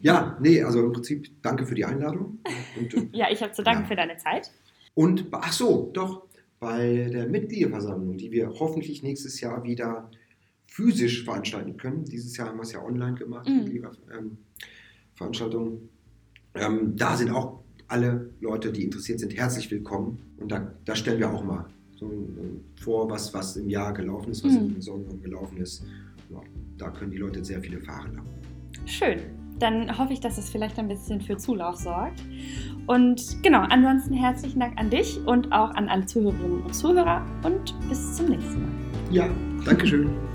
Ja, 0.01 0.39
nee, 0.41 0.63
also 0.63 0.81
im 0.85 0.93
Prinzip 0.93 1.43
danke 1.43 1.67
für 1.67 1.75
die 1.75 1.85
Einladung. 1.85 2.39
Und, 2.79 2.95
äh, 2.95 3.09
ja, 3.13 3.27
ich 3.31 3.43
habe 3.43 3.53
zu 3.53 3.65
danken 3.65 3.83
ja. 3.83 3.89
für 3.89 3.97
deine 3.97 4.17
Zeit. 4.17 4.53
Und, 4.95 5.27
ach 5.33 5.53
so, 5.53 5.91
doch, 5.93 6.29
bei 6.61 7.09
der 7.13 7.27
Mitgliederversammlung, 7.27 8.17
die 8.17 8.31
wir 8.31 8.49
hoffentlich 8.61 9.03
nächstes 9.03 9.41
Jahr 9.41 9.65
wieder 9.65 10.11
physisch 10.67 11.25
veranstalten 11.25 11.77
können. 11.77 12.05
Dieses 12.05 12.37
Jahr 12.37 12.49
haben 12.49 12.59
wir 12.59 12.63
es 12.63 12.73
ja 12.73 12.83
online 12.83 13.15
gemacht, 13.15 13.49
mhm. 13.49 13.67
die 13.67 13.83
ähm, 14.17 14.39
Veranstaltung. 15.15 15.89
Ähm, 16.55 16.97
da 16.97 17.17
sind 17.17 17.31
auch 17.31 17.65
alle 17.89 18.31
Leute, 18.41 18.71
die 18.71 18.85
interessiert 18.85 19.19
sind, 19.19 19.37
herzlich 19.37 19.71
willkommen. 19.71 20.35
Und 20.37 20.53
da, 20.53 20.73
da 20.85 20.95
stellen 20.95 21.19
wir 21.19 21.31
auch 21.31 21.43
mal 21.43 21.67
so 21.99 22.11
vor, 22.77 23.11
was, 23.11 23.33
was 23.35 23.57
im 23.57 23.69
Jahr 23.69 23.93
gelaufen 23.93 24.31
ist, 24.31 24.45
was 24.45 24.53
mhm. 24.53 24.59
in 24.59 24.69
der 24.75 24.83
Saison 24.83 25.23
gelaufen 25.23 25.59
ist. 25.59 25.85
Ja, 26.31 26.41
da 26.77 26.91
können 26.91 27.11
die 27.11 27.17
Leute 27.17 27.45
sehr 27.45 27.61
viele 27.61 27.81
Fahrer 27.81 28.05
haben. 28.05 28.29
Schön. 28.87 29.19
Dann 29.59 29.99
hoffe 29.99 30.13
ich, 30.13 30.21
dass 30.21 30.39
es 30.39 30.51
vielleicht 30.51 30.79
ein 30.79 30.87
bisschen 30.87 31.21
für 31.21 31.37
Zulauf 31.37 31.75
sorgt. 31.77 32.23
Und 32.87 33.43
genau, 33.43 33.63
ansonsten 33.63 34.15
herzlichen 34.15 34.61
Dank 34.61 34.79
an 34.79 34.89
dich 34.89 35.19
und 35.27 35.51
auch 35.53 35.71
an 35.75 35.89
alle 35.89 36.07
Zuhörerinnen 36.07 36.63
und 36.63 36.75
Zuhörer 36.75 37.27
und 37.43 37.75
bis 37.89 38.15
zum 38.15 38.29
nächsten 38.29 38.63
Mal. 38.63 38.71
Ja, 39.11 39.29
Dankeschön. 39.65 40.11